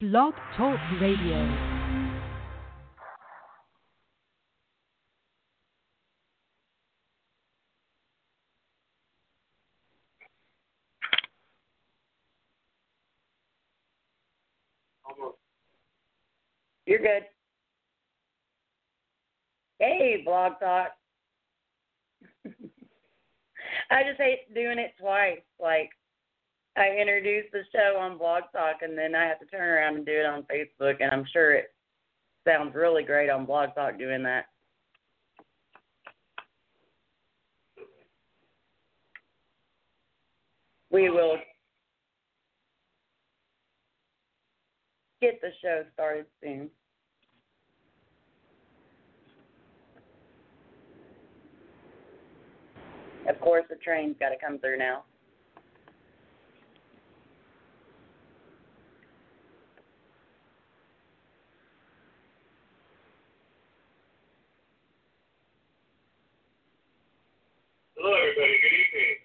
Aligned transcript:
Blog 0.00 0.32
Talk 0.56 0.78
Radio. 0.98 1.44
You're 16.86 16.98
good. 16.98 17.24
Hey, 19.80 20.22
Blog 20.24 20.52
Talk. 20.60 20.92
I 23.90 24.02
just 24.04 24.16
hate 24.16 24.54
doing 24.54 24.78
it 24.78 24.94
twice. 24.98 25.40
Like, 25.60 25.90
I 26.76 26.96
introduce 27.00 27.44
the 27.52 27.62
show 27.72 27.98
on 27.98 28.16
Blog 28.16 28.44
Talk 28.52 28.82
and 28.82 28.96
then 28.96 29.14
I 29.14 29.24
have 29.24 29.40
to 29.40 29.46
turn 29.46 29.68
around 29.68 29.96
and 29.96 30.06
do 30.06 30.12
it 30.12 30.26
on 30.26 30.44
Facebook, 30.44 30.96
and 31.00 31.10
I'm 31.12 31.26
sure 31.32 31.52
it 31.52 31.74
sounds 32.46 32.74
really 32.74 33.02
great 33.02 33.28
on 33.28 33.44
Blog 33.44 33.74
Talk 33.74 33.98
doing 33.98 34.22
that. 34.22 34.46
We 40.90 41.08
will 41.10 41.36
get 45.20 45.40
the 45.40 45.50
show 45.62 45.84
started 45.94 46.26
soon. 46.42 46.70
Of 53.28 53.38
course, 53.40 53.64
the 53.68 53.76
train's 53.76 54.16
got 54.18 54.30
to 54.30 54.36
come 54.44 54.58
through 54.58 54.78
now. 54.78 55.04
Hello, 68.00 68.16
everybody. 68.16 68.56
Good 68.64 68.72
evening. 68.80 69.16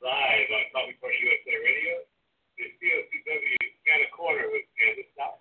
Live 0.00 0.48
on 0.48 0.64
Coffee 0.72 0.96
Party 0.96 1.20
USA 1.28 1.60
Radio. 1.60 2.08
This 2.56 2.72
is 2.72 2.80
COCW 2.80 3.60
Canna 3.84 4.08
Corner 4.16 4.48
with 4.48 4.64
Candis 4.80 5.12
Dyer. 5.12 5.36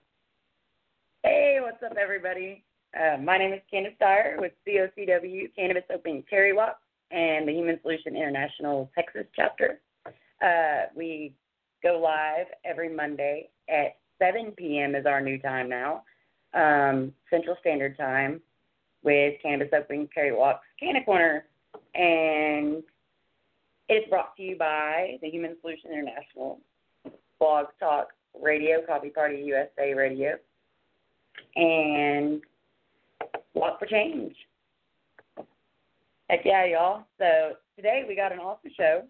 Hey, 1.24 1.60
what's 1.62 1.82
up, 1.82 1.96
everybody? 1.96 2.66
Uh, 2.92 3.24
my 3.24 3.38
name 3.38 3.54
is 3.54 3.62
Candis 3.72 3.98
Dyer 4.00 4.36
with 4.42 4.52
COCW 4.68 5.56
Cannabis 5.56 5.86
Open 5.96 6.26
Carry 6.30 6.52
Walk 6.52 6.80
and 7.10 7.48
the 7.48 7.54
Human 7.54 7.80
Solution 7.84 8.18
International 8.18 8.92
Texas 8.94 9.24
chapter. 9.34 9.80
Uh, 10.44 10.92
we 10.94 11.34
go 11.82 12.02
live 12.04 12.48
every 12.66 12.94
Monday 12.94 13.48
at 13.70 13.96
7 14.20 14.52
p.m. 14.58 14.94
is 14.94 15.06
our 15.06 15.22
new 15.22 15.40
time 15.40 15.70
now, 15.70 16.04
um, 16.54 17.14
Central 17.30 17.56
Standard 17.62 17.96
Time, 17.96 18.42
with 19.04 19.36
Cannabis 19.42 19.72
Open 19.72 20.10
Carry 20.14 20.36
Walks 20.36 20.68
Canna 20.78 21.02
Corner, 21.06 21.46
and 21.96 22.84
it's 23.90 24.10
brought 24.10 24.36
to 24.38 24.44
you 24.44 24.58
by 24.58 25.18
the 25.22 25.30
Human 25.30 25.56
Solution 25.62 25.92
International 25.92 26.60
Blog 27.40 27.68
Talk 27.80 28.10
Radio, 28.40 28.82
Coffee 28.86 29.10
Party 29.10 29.42
USA 29.46 29.94
Radio, 29.94 30.36
and 31.56 32.42
Walk 33.54 33.80
for 33.80 33.86
Change. 33.86 34.36
Heck 36.30 36.42
yeah, 36.44 36.66
y'all. 36.66 37.04
So 37.18 37.54
today 37.76 38.04
we 38.08 38.16
got 38.16 38.34
an 38.34 38.40
awesome 38.40 38.72
show. 38.76 39.04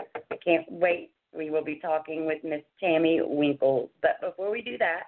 I 0.00 0.36
can't 0.42 0.70
wait. 0.70 1.10
We 1.36 1.50
will 1.50 1.64
be 1.64 1.76
talking 1.76 2.26
with 2.26 2.42
Miss 2.44 2.62
Tammy 2.80 3.20
Winkles. 3.22 3.90
But 4.00 4.20
before 4.20 4.50
we 4.50 4.62
do 4.62 4.76
that, 4.78 5.04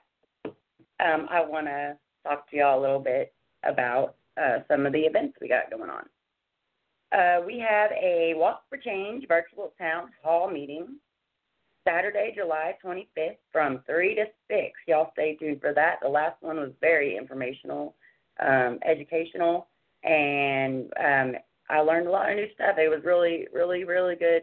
um, 1.01 1.27
I 1.31 1.45
want 1.45 1.67
to 1.67 1.97
talk 2.27 2.51
to 2.51 2.57
y'all 2.57 2.79
a 2.79 2.83
little 2.83 3.01
bit 3.01 3.33
about 3.63 4.17
uh, 4.41 4.59
some 4.69 4.87
of 4.87 4.93
the 4.93 5.01
events 5.01 5.39
we 5.41 5.49
got 5.49 5.71
going 5.71 5.91
on. 5.91 6.05
Uh, 7.15 7.41
we 7.47 7.59
have 7.61 7.93
a 7.93 8.35
Walk 8.35 8.63
for 8.69 8.77
Change 8.77 9.27
virtual 9.29 9.73
town 9.79 10.11
hall 10.23 10.51
meeting 10.51 10.97
Saturday, 11.87 12.33
July 12.35 12.75
25th 12.85 13.37
from 13.53 13.81
3 13.87 14.17
to 14.17 14.25
6. 14.51 14.73
Y'all 14.89 15.11
stay 15.13 15.37
tuned 15.37 15.61
for 15.61 15.73
that. 15.75 15.99
The 16.03 16.09
last 16.09 16.43
one 16.43 16.57
was 16.57 16.73
very 16.81 17.17
informational, 17.17 17.95
um, 18.41 18.81
educational, 18.85 19.69
and 20.03 20.93
um, 20.99 21.37
I 21.71 21.81
learned 21.81 22.09
a 22.09 22.11
lot 22.11 22.31
of 22.31 22.37
new 22.37 22.49
stuff. 22.55 22.79
It 22.79 22.89
was 22.89 23.05
really, 23.05 23.47
really, 23.53 23.85
really 23.85 24.17
good 24.17 24.43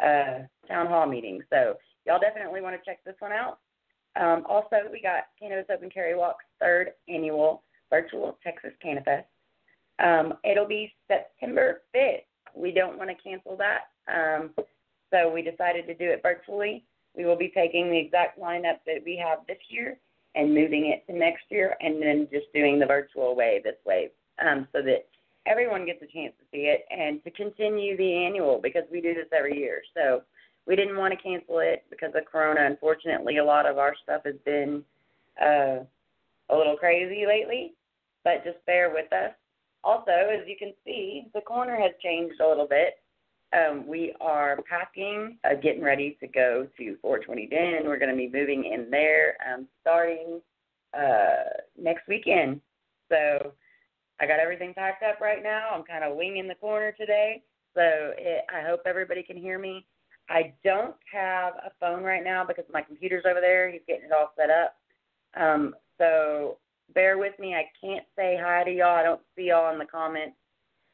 uh, 0.00 0.46
town 0.68 0.86
hall 0.86 1.06
meeting. 1.06 1.40
So 1.50 1.74
y'all 2.06 2.20
definitely 2.20 2.60
want 2.60 2.76
to 2.78 2.88
check 2.88 3.02
this 3.04 3.16
one 3.18 3.32
out. 3.32 3.58
Um, 4.14 4.44
also, 4.48 4.76
we 4.92 5.02
got 5.02 5.24
Cannabis 5.40 5.66
Open 5.74 5.90
Carry 5.90 6.14
Walk's 6.14 6.44
third 6.60 6.92
annual 7.08 7.64
virtual 7.90 8.38
Texas 8.44 8.72
Cannabis. 8.80 9.24
Um, 9.98 10.34
it'll 10.44 10.66
be 10.66 10.92
September 11.08 11.82
5th. 11.94 12.22
We 12.54 12.72
don't 12.72 12.98
want 12.98 13.10
to 13.10 13.16
cancel 13.16 13.56
that. 13.56 13.88
Um, 14.12 14.50
so 15.10 15.32
we 15.32 15.42
decided 15.42 15.86
to 15.86 15.94
do 15.94 16.10
it 16.10 16.20
virtually. 16.22 16.84
We 17.16 17.24
will 17.24 17.36
be 17.36 17.50
taking 17.54 17.90
the 17.90 17.98
exact 17.98 18.38
lineup 18.38 18.78
that 18.86 19.02
we 19.04 19.20
have 19.24 19.40
this 19.46 19.58
year 19.68 19.98
and 20.34 20.54
moving 20.54 20.86
it 20.86 21.10
to 21.10 21.18
next 21.18 21.44
year 21.48 21.76
and 21.80 22.00
then 22.00 22.28
just 22.30 22.46
doing 22.54 22.78
the 22.78 22.86
virtual 22.86 23.34
way 23.34 23.60
this 23.64 23.76
way 23.84 24.10
um, 24.44 24.68
so 24.72 24.82
that 24.82 25.06
everyone 25.46 25.86
gets 25.86 26.02
a 26.02 26.06
chance 26.06 26.32
to 26.38 26.44
see 26.52 26.66
it 26.66 26.84
and 26.90 27.22
to 27.24 27.30
continue 27.30 27.96
the 27.96 28.12
annual 28.26 28.60
because 28.62 28.84
we 28.90 29.00
do 29.00 29.14
this 29.14 29.26
every 29.36 29.58
year. 29.58 29.82
So 29.94 30.22
we 30.66 30.76
didn't 30.76 30.98
want 30.98 31.12
to 31.12 31.22
cancel 31.22 31.58
it 31.60 31.84
because 31.90 32.12
of 32.14 32.24
Corona. 32.30 32.66
Unfortunately, 32.66 33.38
a 33.38 33.44
lot 33.44 33.66
of 33.66 33.78
our 33.78 33.94
stuff 34.02 34.22
has 34.24 34.36
been 34.44 34.84
uh, 35.42 35.78
a 36.50 36.56
little 36.56 36.76
crazy 36.76 37.24
lately, 37.26 37.72
but 38.22 38.44
just 38.44 38.64
bear 38.66 38.90
with 38.92 39.12
us. 39.12 39.32
Also, 39.84 40.10
as 40.10 40.46
you 40.46 40.56
can 40.58 40.72
see, 40.84 41.26
the 41.34 41.40
corner 41.40 41.76
has 41.76 41.92
changed 42.02 42.40
a 42.40 42.48
little 42.48 42.66
bit. 42.66 43.00
Um, 43.56 43.86
we 43.86 44.14
are 44.20 44.58
packing, 44.68 45.38
uh, 45.44 45.54
getting 45.54 45.82
ready 45.82 46.18
to 46.20 46.26
go 46.26 46.66
to 46.76 46.96
420 47.00 47.46
Den. 47.46 47.86
We're 47.86 47.98
going 47.98 48.10
to 48.10 48.16
be 48.16 48.28
moving 48.28 48.70
in 48.72 48.90
there 48.90 49.36
um, 49.50 49.66
starting 49.80 50.40
uh, 50.96 51.44
next 51.80 52.06
weekend. 52.08 52.60
So 53.08 53.52
I 54.20 54.26
got 54.26 54.40
everything 54.40 54.74
packed 54.74 55.02
up 55.02 55.20
right 55.20 55.42
now. 55.42 55.70
I'm 55.72 55.84
kind 55.84 56.04
of 56.04 56.16
winging 56.16 56.48
the 56.48 56.56
corner 56.56 56.92
today. 56.92 57.42
So 57.74 57.82
it, 58.18 58.44
I 58.54 58.66
hope 58.66 58.82
everybody 58.84 59.22
can 59.22 59.36
hear 59.36 59.58
me. 59.58 59.86
I 60.28 60.52
don't 60.62 60.96
have 61.10 61.54
a 61.54 61.70
phone 61.80 62.02
right 62.02 62.24
now 62.24 62.44
because 62.44 62.64
my 62.70 62.82
computer's 62.82 63.24
over 63.28 63.40
there. 63.40 63.70
He's 63.70 63.80
getting 63.86 64.06
it 64.06 64.12
all 64.12 64.32
set 64.36 64.50
up. 64.50 64.76
Um, 65.40 65.74
so 65.96 66.58
bear 66.94 67.18
with 67.18 67.38
me. 67.38 67.54
I 67.54 67.64
can't 67.80 68.04
say 68.16 68.38
hi 68.40 68.64
to 68.64 68.70
y'all. 68.70 68.96
I 68.96 69.02
don't 69.02 69.20
see 69.36 69.48
y'all 69.48 69.72
in 69.72 69.78
the 69.78 69.84
comments, 69.84 70.36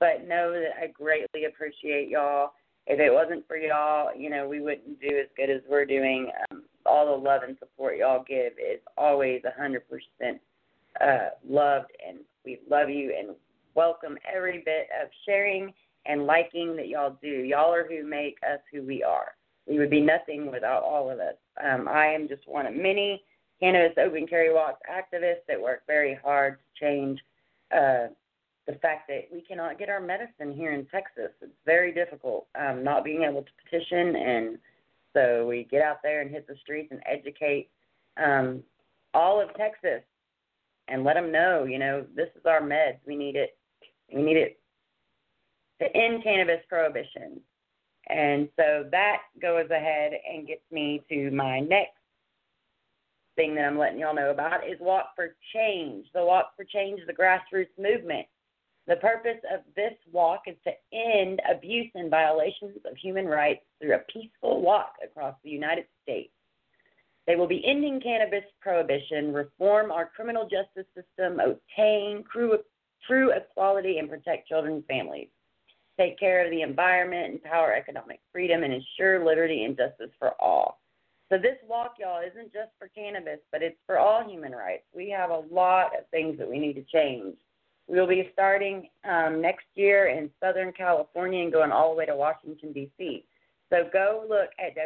but 0.01 0.27
know 0.27 0.53
that 0.53 0.71
I 0.81 0.89
greatly 0.89 1.45
appreciate 1.45 2.09
y'all. 2.09 2.53
If 2.87 3.01
it 3.01 3.13
wasn't 3.13 3.47
for 3.47 3.57
y'all, 3.57 4.15
you 4.15 4.29
know, 4.29 4.47
we 4.47 4.61
wouldn't 4.61 5.01
do 5.01 5.09
as 5.09 5.29
good 5.37 5.51
as 5.51 5.63
we're 5.69 5.87
doing. 5.87 6.31
Um, 6.51 6.65
all 6.85 7.07
the 7.07 7.25
love 7.25 7.43
and 7.47 7.57
support 7.59 7.97
y'all 7.97 8.25
give 8.29 8.53
is 8.53 8.81
always 8.99 9.43
a 9.45 9.61
100% 9.61 9.81
uh, 11.01 11.31
loved, 11.49 11.91
and 12.07 12.19
we 12.45 12.61
love 12.71 12.91
you 12.91 13.15
and 13.19 13.35
welcome 13.75 14.19
every 14.33 14.63
bit 14.65 14.89
of 15.03 15.09
sharing 15.25 15.73
and 16.07 16.27
liking 16.27 16.77
that 16.77 16.89
y'all 16.89 17.17
do. 17.23 17.29
Y'all 17.29 17.73
are 17.73 17.89
who 17.89 18.07
make 18.07 18.37
us 18.43 18.61
who 18.71 18.83
we 18.83 19.03
are. 19.03 19.29
We 19.67 19.79
would 19.79 19.91
be 19.91 20.01
nothing 20.01 20.51
without 20.51 20.83
all 20.83 21.11
of 21.11 21.19
us. 21.19 21.37
Um, 21.65 21.89
I 21.89 22.07
am 22.09 22.29
just 22.29 22.47
one 22.47 22.67
of 22.67 22.75
many 22.75 23.23
cannabis 23.65 23.97
open 23.99 24.27
carry 24.27 24.53
walks 24.53 24.81
activists 24.91 25.47
that 25.49 25.61
work 25.61 25.83
very 25.87 26.19
hard 26.23 26.59
to 26.59 26.85
change 26.85 27.19
uh, 27.73 28.09
the 28.67 28.75
fact 28.83 29.09
that 29.09 29.29
we 29.33 29.41
cannot 29.41 29.79
get 29.79 29.89
our 29.89 30.01
medicine 30.01 30.53
here 30.55 30.73
in 30.73 30.85
Texas. 30.87 31.31
It's 31.41 31.53
very 31.65 31.93
difficult 31.93 32.47
um, 32.59 32.85
not 32.85 33.05
being 33.05 33.23
able 33.23 33.43
to 33.43 33.51
petition, 33.65 34.17
and 34.17 34.59
so 35.15 35.47
we 35.47 35.67
get 35.71 35.81
out 35.81 35.99
there 36.03 36.21
and 36.21 36.31
hit 36.31 36.47
the 36.47 36.57
streets 36.61 36.89
and 36.91 37.01
educate 37.07 37.71
um, 38.23 38.63
all 39.15 39.41
of 39.41 39.55
Texas 39.55 40.03
and 40.89 41.03
let 41.03 41.15
them 41.15 41.33
know, 41.33 41.65
you 41.65 41.79
know, 41.79 42.05
this 42.15 42.29
is 42.37 42.45
our 42.45 42.61
meds. 42.61 42.99
We 43.07 43.17
need 43.17 43.37
it. 43.37 43.57
We 44.15 44.23
need 44.23 44.37
it 44.37 44.59
to 45.81 45.97
end 45.97 46.23
cannabis 46.23 46.61
prohibition. 46.69 47.41
And 48.11 48.51
so 48.57 48.85
that 48.91 49.23
goes 49.41 49.71
ahead 49.71 50.13
and 50.31 50.47
gets 50.47 50.61
me 50.71 51.03
to 51.09 51.31
my 51.31 51.61
next 51.61 51.97
thing 53.37 53.55
that 53.55 53.65
I'm 53.65 53.79
letting 53.79 53.99
y'all 53.99 54.15
know 54.15 54.31
about 54.31 54.69
is 54.69 54.79
Walk 54.81 55.11
for 55.17 55.35
Change. 55.55 56.07
The 56.15 56.25
Walk 56.25 56.53
for 56.57 56.65
Change 56.65 57.01
is 57.01 57.09
a 57.09 57.13
grassroots 57.13 57.77
movement. 57.79 58.27
The 58.87 58.97
purpose 58.97 59.41
of 59.53 59.61
this 59.75 59.95
walk 60.13 60.43
is 60.47 60.57
to 60.65 60.73
end 60.93 61.41
abuse 61.51 61.91
and 61.95 62.11
violations 62.11 62.77
of 62.85 62.97
human 62.97 63.27
rights 63.27 63.63
through 63.81 63.95
a 63.95 64.05
peaceful 64.13 64.61
walk 64.61 64.97
across 65.03 65.35
the 65.43 65.51
United 65.51 65.87
States. 66.03 66.31
They 67.27 67.37
will 67.37 67.47
be 67.47 67.65
ending 67.67 68.01
cannabis 68.03 68.45
prohibition, 68.61 69.33
reform 69.33 69.91
our 69.91 70.11
criminal 70.15 70.43
justice 70.43 70.87
system, 70.95 71.41
obtain 71.41 72.25
true, 72.31 73.31
equality, 73.33 73.99
and 73.99 74.11
protect 74.11 74.49
children 74.49 74.75
and 74.75 74.87
families. 74.87 75.29
Take 75.99 76.19
care 76.19 76.45
of 76.45 76.51
the 76.51 76.61
environment, 76.61 77.33
empower 77.33 77.73
economic 77.75 78.21
freedom, 78.31 78.65
and 78.65 78.75
ensure 78.75 79.25
liberty 79.25 79.65
and 79.65 79.77
justice 79.77 80.11
for 80.19 80.33
all. 80.39 80.81
So 81.35 81.41
this 81.41 81.57
walk, 81.67 81.97
y'all, 81.99 82.21
isn't 82.21 82.53
just 82.53 82.71
for 82.79 82.87
cannabis, 82.95 83.41
but 83.51 83.61
it's 83.61 83.81
for 83.87 83.99
all 83.99 84.23
human 84.25 84.53
rights. 84.53 84.85
We 84.95 85.11
have 85.11 85.31
a 85.31 85.43
lot 85.51 85.87
of 85.99 86.07
things 86.13 86.39
that 86.39 86.49
we 86.49 86.61
need 86.61 86.75
to 86.75 86.85
change. 86.85 87.35
We'll 87.89 88.07
be 88.07 88.31
starting 88.33 88.89
um, 89.03 89.43
next 89.43 89.67
year 89.75 90.07
in 90.07 90.31
Southern 90.41 90.71
California 90.71 91.43
and 91.43 91.53
going 91.53 91.73
all 91.73 91.91
the 91.91 91.97
way 91.97 92.07
to 92.07 92.15
Washington, 92.15 92.73
D.C. 92.73 93.25
So 93.69 93.89
go 93.93 94.25
look 94.29 94.51
at 94.65 94.77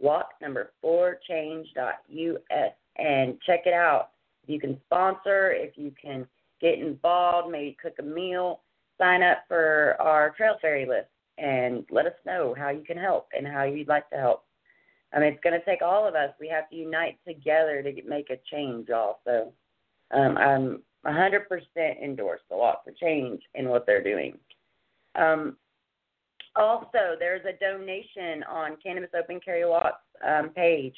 www.walknumber4change.us 0.00 2.72
and 2.96 3.40
check 3.44 3.66
it 3.66 3.74
out. 3.74 4.10
If 4.44 4.50
you 4.50 4.60
can 4.60 4.80
sponsor, 4.86 5.50
if 5.50 5.76
you 5.76 5.92
can 6.00 6.28
get 6.60 6.78
involved, 6.78 7.50
maybe 7.50 7.76
cook 7.82 7.94
a 7.98 8.04
meal, 8.04 8.60
sign 8.98 9.24
up 9.24 9.38
for 9.48 9.96
our 9.98 10.30
Trail 10.36 10.58
Fairy 10.62 10.86
list, 10.86 11.08
and 11.38 11.84
let 11.90 12.06
us 12.06 12.14
know 12.24 12.54
how 12.56 12.70
you 12.70 12.84
can 12.84 12.96
help 12.96 13.26
and 13.36 13.48
how 13.48 13.64
you'd 13.64 13.88
like 13.88 14.08
to 14.10 14.16
help. 14.16 14.45
I 15.16 15.20
mean, 15.20 15.32
it's 15.32 15.42
going 15.42 15.58
to 15.58 15.64
take 15.64 15.80
all 15.80 16.06
of 16.06 16.14
us. 16.14 16.30
We 16.38 16.48
have 16.48 16.68
to 16.68 16.76
unite 16.76 17.18
together 17.26 17.82
to 17.82 18.02
make 18.06 18.28
a 18.28 18.36
change, 18.52 18.88
y'all. 18.88 19.20
So 19.24 19.50
um, 20.10 20.36
I'm 20.36 20.82
100% 21.06 21.40
endorse 22.04 22.40
the 22.50 22.56
Walk 22.56 22.84
for 22.84 22.92
Change 22.92 23.40
in 23.54 23.70
what 23.70 23.86
they're 23.86 24.04
doing. 24.04 24.36
Um, 25.14 25.56
also, 26.54 27.16
there's 27.18 27.44
a 27.46 27.58
donation 27.58 28.42
on 28.44 28.76
Cannabis 28.82 29.10
Open 29.18 29.40
Carry 29.42 29.66
Walk's 29.66 29.96
um, 30.26 30.50
page. 30.50 30.94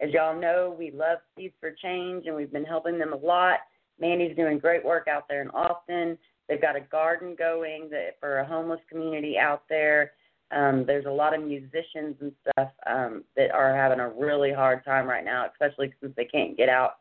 As 0.00 0.10
y'all 0.10 0.38
know, 0.38 0.74
we 0.78 0.90
love 0.90 1.18
Seeds 1.36 1.54
for 1.58 1.70
Change, 1.70 2.26
and 2.26 2.36
we've 2.36 2.52
been 2.52 2.64
helping 2.64 2.98
them 2.98 3.14
a 3.14 3.16
lot. 3.16 3.60
Mandy's 3.98 4.36
doing 4.36 4.58
great 4.58 4.84
work 4.84 5.08
out 5.08 5.24
there 5.28 5.40
in 5.40 5.48
Austin. 5.50 6.18
They've 6.46 6.60
got 6.60 6.76
a 6.76 6.80
garden 6.80 7.36
going 7.38 7.88
that, 7.90 8.18
for 8.20 8.40
a 8.40 8.46
homeless 8.46 8.80
community 8.90 9.38
out 9.38 9.62
there. 9.70 10.12
Um, 10.52 10.84
there's 10.86 11.06
a 11.06 11.10
lot 11.10 11.34
of 11.34 11.42
musicians 11.42 12.16
and 12.20 12.32
stuff 12.42 12.68
um, 12.86 13.24
that 13.36 13.50
are 13.52 13.74
having 13.74 14.00
a 14.00 14.08
really 14.10 14.52
hard 14.52 14.84
time 14.84 15.06
right 15.06 15.24
now, 15.24 15.46
especially 15.50 15.92
since 16.00 16.12
they 16.16 16.26
can't 16.26 16.56
get 16.56 16.68
out 16.68 16.96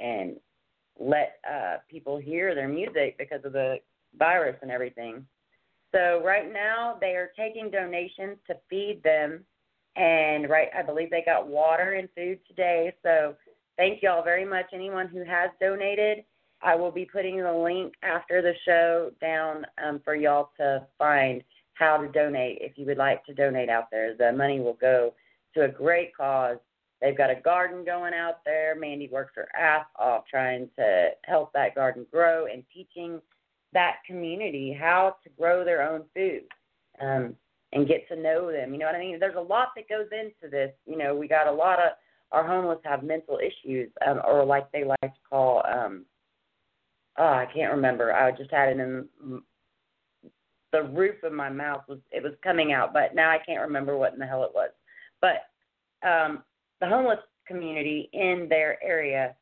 and 0.00 0.36
let 0.98 1.38
uh, 1.50 1.76
people 1.90 2.16
hear 2.16 2.54
their 2.54 2.68
music 2.68 3.18
because 3.18 3.44
of 3.44 3.52
the 3.52 3.76
virus 4.18 4.56
and 4.62 4.70
everything. 4.70 5.26
So 5.94 6.22
right 6.24 6.50
now 6.50 6.96
they 7.00 7.14
are 7.16 7.30
taking 7.38 7.70
donations 7.70 8.38
to 8.46 8.56
feed 8.68 9.02
them, 9.02 9.44
and 9.96 10.48
right 10.48 10.68
I 10.76 10.82
believe 10.82 11.10
they 11.10 11.22
got 11.24 11.46
water 11.46 11.94
and 11.94 12.08
food 12.16 12.38
today. 12.48 12.94
So 13.02 13.34
thank 13.76 14.02
y'all 14.02 14.24
very 14.24 14.44
much. 14.44 14.66
Anyone 14.72 15.08
who 15.08 15.22
has 15.24 15.50
donated, 15.60 16.24
I 16.62 16.74
will 16.74 16.90
be 16.90 17.04
putting 17.04 17.42
the 17.42 17.52
link 17.52 17.94
after 18.02 18.42
the 18.42 18.52
show 18.64 19.10
down 19.20 19.66
um, 19.84 20.00
for 20.04 20.14
y'all 20.14 20.50
to 20.58 20.86
find 20.98 21.42
how 21.76 21.98
to 21.98 22.08
donate 22.08 22.58
if 22.60 22.72
you 22.76 22.86
would 22.86 22.98
like 22.98 23.24
to 23.26 23.34
donate 23.34 23.68
out 23.68 23.90
there. 23.90 24.14
The 24.16 24.32
money 24.32 24.60
will 24.60 24.78
go 24.80 25.14
to 25.54 25.64
a 25.64 25.68
great 25.68 26.16
cause. 26.16 26.56
They've 27.00 27.16
got 27.16 27.30
a 27.30 27.40
garden 27.40 27.84
going 27.84 28.14
out 28.14 28.40
there. 28.44 28.74
Mandy 28.74 29.08
works 29.12 29.32
her 29.36 29.48
ass 29.54 29.84
off 29.98 30.24
trying 30.28 30.68
to 30.78 31.10
help 31.24 31.52
that 31.52 31.74
garden 31.74 32.06
grow 32.10 32.46
and 32.46 32.64
teaching 32.72 33.20
that 33.74 33.96
community 34.06 34.76
how 34.78 35.16
to 35.22 35.30
grow 35.38 35.64
their 35.64 35.82
own 35.82 36.04
food 36.14 36.44
um, 37.02 37.34
and 37.72 37.86
get 37.86 38.08
to 38.08 38.16
know 38.16 38.50
them. 38.50 38.72
You 38.72 38.78
know 38.78 38.86
what 38.86 38.94
I 38.94 39.00
mean? 39.00 39.20
There's 39.20 39.36
a 39.36 39.40
lot 39.40 39.68
that 39.76 39.88
goes 39.88 40.06
into 40.12 40.50
this. 40.50 40.72
You 40.86 40.96
know, 40.96 41.14
we 41.14 41.28
got 41.28 41.46
a 41.46 41.52
lot 41.52 41.78
of 41.78 41.90
our 42.32 42.46
homeless 42.46 42.78
have 42.84 43.02
mental 43.02 43.38
issues, 43.38 43.90
um, 44.06 44.20
or 44.26 44.44
like 44.44 44.72
they 44.72 44.84
like 44.84 45.00
to 45.02 45.20
call, 45.28 45.62
um, 45.66 46.06
oh, 47.18 47.24
I 47.24 47.46
can't 47.54 47.72
remember. 47.72 48.14
I 48.14 48.32
just 48.32 48.50
had 48.50 48.70
it 48.70 48.80
in 48.80 49.08
the 50.76 50.90
roof 50.90 51.22
of 51.22 51.32
my 51.32 51.48
mouth 51.48 51.82
was 51.88 51.98
it 52.10 52.22
was 52.22 52.34
coming 52.44 52.72
out, 52.72 52.92
but 52.92 53.14
now 53.14 53.30
I 53.30 53.38
can't 53.38 53.62
remember 53.62 53.96
what 53.96 54.12
in 54.12 54.18
the 54.18 54.26
hell 54.26 54.44
it 54.44 54.52
was. 54.54 54.70
But 55.22 55.46
um, 56.06 56.42
the 56.80 56.86
homeless 56.86 57.20
community 57.46 58.10
in 58.12 58.46
their 58.50 58.82
area, 58.84 59.34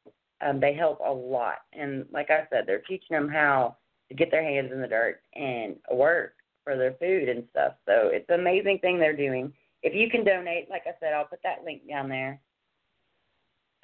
um, 0.47 0.61
they 0.61 0.75
help 0.75 1.01
a 1.05 1.13
lot, 1.13 1.59
and 1.73 2.07
like 2.13 2.31
I 2.31 2.47
said, 2.51 2.65
they're 2.67 2.81
teaching 2.81 3.17
them 3.17 3.29
how 3.29 3.77
to 4.09 4.15
get 4.15 4.31
their 4.31 4.45
hands 4.45 4.71
in 4.73 4.81
the 4.81 4.87
dirt 4.87 5.21
and 5.35 5.77
work 5.93 6.35
for 6.63 6.77
their 6.77 6.95
food 6.95 7.29
and 7.29 7.45
stuff. 7.51 7.75
So 7.85 8.11
it's 8.13 8.29
an 8.29 8.41
amazing 8.41 8.79
thing 8.79 8.99
they're 8.99 9.17
doing. 9.17 9.53
If 9.83 9.95
you 9.95 10.09
can 10.09 10.25
donate, 10.25 10.71
like 10.71 10.85
I 10.87 10.93
said, 11.01 11.13
I'll 11.13 11.27
put 11.27 11.41
that 11.43 11.65
link 11.65 11.83
down 11.89 12.09
there. 12.09 12.41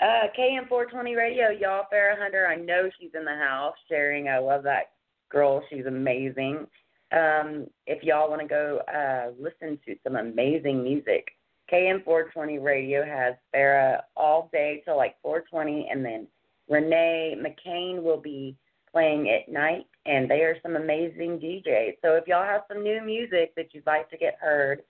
Uh, 0.01 0.29
KM420 0.39 1.17
Radio, 1.17 1.51
y'all, 1.51 1.85
Farrah 1.93 2.19
Hunter. 2.19 2.47
I 2.47 2.57
know 2.57 2.89
she's 2.99 3.11
in 3.15 3.25
the 3.25 3.35
house 3.35 3.75
sharing. 3.89 4.29
I 4.29 4.39
love 4.39 4.63
that 4.63 4.93
girl. 5.31 5.63
She's 5.69 5.85
amazing. 5.87 6.67
Um, 7.13 7.67
if 7.87 8.03
y'all 8.03 8.31
want 8.31 8.43
to 8.43 8.49
go 8.49 8.81
uh, 8.93 9.31
listen 9.39 9.79
to 9.87 9.97
some 10.05 10.17
amazing 10.17 10.83
music, 10.83 11.29
KM420 11.73 12.63
Radio 12.63 13.05
has 13.05 13.35
Farrah 13.55 14.01
all 14.17 14.49
day 14.53 14.83
till 14.85 14.97
like 14.97 15.17
420, 15.23 15.89
and 15.91 16.05
then 16.05 16.27
Renee 16.69 17.37
McCain 17.39 18.03
will 18.03 18.21
be 18.21 18.57
playing 18.93 19.31
at 19.31 19.53
night, 19.53 19.87
and 20.07 20.31
they 20.31 20.41
are 20.41 20.57
some 20.63 20.77
amazing 20.77 21.39
DJs. 21.39 21.95
So 22.03 22.15
if 22.15 22.27
y'all 22.27 22.45
have 22.45 22.63
some 22.69 22.83
new 22.83 23.03
music 23.05 23.55
that 23.57 23.73
you'd 23.73 23.87
like 23.87 24.11
to 24.11 24.17
get 24.17 24.39
heard, 24.41 24.83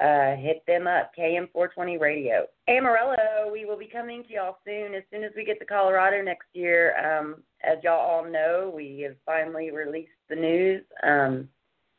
uh, 0.00 0.34
hit 0.36 0.64
them 0.66 0.88
up, 0.88 1.12
KM420 1.16 2.00
Radio. 2.00 2.46
Amarillo, 2.68 3.50
we 3.52 3.64
will 3.64 3.78
be 3.78 3.86
coming 3.86 4.24
to 4.24 4.32
y'all 4.32 4.56
soon. 4.64 4.94
As 4.94 5.04
soon 5.12 5.22
as 5.22 5.30
we 5.36 5.44
get 5.44 5.60
to 5.60 5.64
Colorado 5.64 6.20
next 6.20 6.48
year, 6.52 6.96
um, 6.98 7.42
as 7.62 7.78
y'all 7.84 8.00
all 8.00 8.24
know, 8.28 8.72
we 8.74 9.00
have 9.00 9.14
finally 9.24 9.70
released 9.70 10.10
the 10.28 10.34
news. 10.34 10.82
Um, 11.04 11.48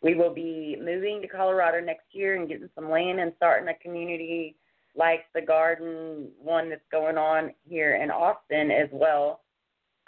we 0.05 0.13
will 0.13 0.33
be 0.33 0.77
moving 0.79 1.19
to 1.19 1.27
Colorado 1.27 1.83
next 1.83 2.05
year 2.11 2.35
and 2.35 2.47
getting 2.47 2.69
some 2.75 2.91
land 2.91 3.19
and 3.19 3.33
starting 3.37 3.67
a 3.69 3.83
community 3.83 4.55
like 4.95 5.21
the 5.33 5.41
garden 5.41 6.29
one 6.39 6.69
that's 6.69 6.85
going 6.91 7.17
on 7.17 7.51
here 7.67 7.95
in 7.95 8.11
Austin 8.11 8.69
as 8.69 8.87
well. 8.91 9.41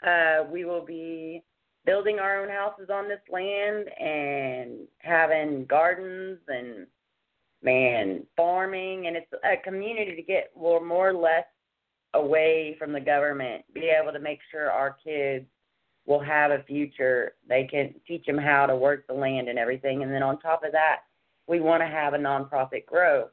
Uh, 0.05 0.43
we 0.51 0.65
will 0.65 0.85
be 0.85 1.41
building 1.83 2.19
our 2.19 2.43
own 2.43 2.49
houses 2.49 2.89
on 2.93 3.09
this 3.09 3.21
land 3.31 3.87
and 3.99 4.87
having 4.99 5.65
gardens 5.65 6.37
and 6.47 6.85
man 7.63 8.21
farming 8.35 9.07
and 9.07 9.17
it's 9.17 9.33
a 9.43 9.57
community 9.63 10.15
to 10.15 10.21
get 10.21 10.51
more 10.55 10.79
more 10.79 11.09
or 11.09 11.13
less 11.13 11.45
away 12.13 12.75
from 12.77 12.93
the 12.93 12.99
government 12.99 13.65
be 13.73 13.89
able 13.89 14.13
to 14.13 14.19
make 14.19 14.37
sure 14.51 14.69
our 14.69 14.95
kids 15.03 15.47
will 16.07 16.19
have 16.19 16.51
a 16.51 16.63
future. 16.63 17.33
They 17.47 17.65
can 17.65 17.93
teach 18.07 18.25
them 18.25 18.37
how 18.37 18.65
to 18.65 18.75
work 18.75 19.05
the 19.05 19.13
land 19.13 19.49
and 19.49 19.59
everything. 19.59 20.01
And 20.01 20.11
then 20.11 20.23
on 20.23 20.39
top 20.39 20.63
of 20.63 20.71
that, 20.71 21.01
we 21.47 21.59
want 21.59 21.81
to 21.81 21.87
have 21.87 22.13
a 22.13 22.17
nonprofit 22.17 22.85
grow. 22.87 23.27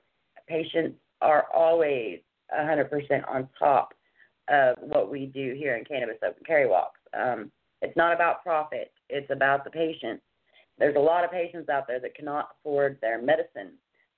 Patients 0.47 0.99
are 1.23 1.47
always 1.55 2.21
100% 2.55 2.91
on 3.29 3.49
top 3.59 3.95
of 4.49 4.77
what 4.81 5.11
we 5.11 5.27
do 5.27 5.55
here 5.57 5.77
in 5.77 5.85
Cannabis 5.85 6.19
Open 6.23 6.43
Carry 6.47 6.69
Walks. 6.69 7.01
Um, 7.19 7.51
it's 7.81 7.97
not 7.97 8.13
about 8.13 8.43
profit, 8.43 8.93
it's 9.09 9.31
about 9.31 9.65
the 9.65 9.71
patient. 9.71 10.21
There's 10.79 10.97
a 10.97 11.01
lot 11.01 11.25
of 11.25 11.31
patients 11.31 11.69
out 11.69 11.87
there 11.87 12.01
that 12.01 12.17
cannot 12.17 12.49
afford 12.59 12.99
their 13.01 13.23
medicine. 13.23 13.73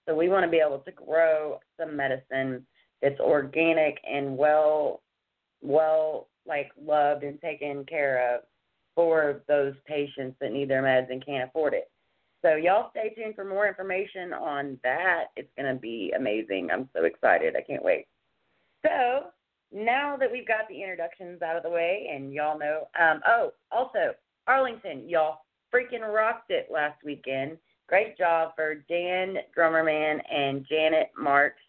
So 0.07 0.15
we 0.15 0.29
want 0.29 0.45
to 0.45 0.51
be 0.51 0.63
able 0.65 0.79
to 0.79 0.93
grow 0.93 1.61
some 1.79 1.97
medicine 1.97 2.67
that's 3.03 3.21
organic 3.21 3.99
and 4.11 4.37
well 4.37 5.03
well 5.61 6.29
like 6.47 6.71
loved 6.81 7.25
and 7.25 7.41
taken 7.41 7.85
care 7.85 8.35
of 8.35 8.43
for 8.95 9.43
those 9.47 9.75
patients 9.87 10.37
that 10.41 10.53
need 10.53 10.71
their 10.71 10.83
meds 10.83 11.11
and 11.11 11.25
can't 11.25 11.49
afford 11.49 11.75
it. 11.75 11.91
So 12.43 12.55
y'all 12.55 12.91
stay 12.91 13.13
tuned 13.15 13.35
for 13.35 13.45
more 13.45 13.67
information 13.67 14.33
on 14.33 14.79
that. 14.85 15.27
It's 15.37 15.51
going 15.57 15.75
to 15.75 15.81
be 15.81 16.13
amazing. 16.17 16.69
I'm 16.73 16.89
so 16.95 17.05
excited. 17.05 17.57
I 17.57 17.63
can't 17.63 17.85
wait. 17.85 18.07
So 18.85 19.29
now 19.73 20.17
that 20.17 20.31
we've 20.31 20.47
got 20.47 20.69
the 20.69 20.81
introductions 20.81 21.43
out 21.43 21.57
of 21.57 21.63
the 21.63 21.71
way 21.71 22.09
and 22.13 22.33
y'all 22.33 22.59
know, 22.59 22.89
um, 23.01 23.21
oh, 23.27 23.53
also 23.73 24.15
Arlington, 24.47 25.09
y'all 25.09 25.41
freaking 25.75 26.07
rocked 26.07 26.51
it 26.51 26.69
last 26.71 27.03
weekend. 27.05 27.59
Great 27.89 28.17
job 28.17 28.53
for 28.55 28.77
Dan 28.89 29.37
Drummerman 29.55 30.21
and 30.31 30.65
Janet 30.69 31.11
Marks 31.19 31.61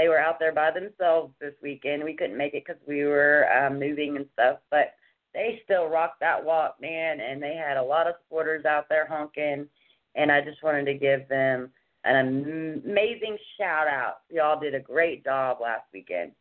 they 0.00 0.08
were 0.08 0.18
out 0.18 0.38
there 0.38 0.52
by 0.52 0.70
themselves 0.70 1.34
this 1.42 1.52
weekend. 1.62 2.02
We 2.02 2.16
couldn't 2.16 2.38
make 2.38 2.54
it 2.54 2.64
because 2.66 2.80
we 2.88 3.04
were 3.04 3.46
um, 3.52 3.78
moving 3.78 4.16
and 4.16 4.24
stuff, 4.32 4.60
but 4.70 4.94
they 5.34 5.60
still 5.64 5.88
rocked 5.88 6.20
that 6.20 6.42
walk, 6.42 6.76
man, 6.80 7.20
and 7.20 7.42
they 7.42 7.54
had 7.54 7.76
a 7.76 7.82
lot 7.82 8.06
of 8.06 8.14
supporters 8.22 8.64
out 8.64 8.88
there 8.88 9.06
honking. 9.06 9.66
And 10.14 10.32
I 10.32 10.40
just 10.40 10.62
wanted 10.62 10.86
to 10.86 10.94
give 10.94 11.28
them 11.28 11.68
an 12.04 12.82
amazing 12.82 13.36
shout 13.58 13.88
out. 13.88 14.20
Y'all 14.30 14.58
did 14.58 14.74
a 14.74 14.80
great 14.80 15.22
job 15.22 15.58
last 15.60 15.84
weekend. 15.92 16.32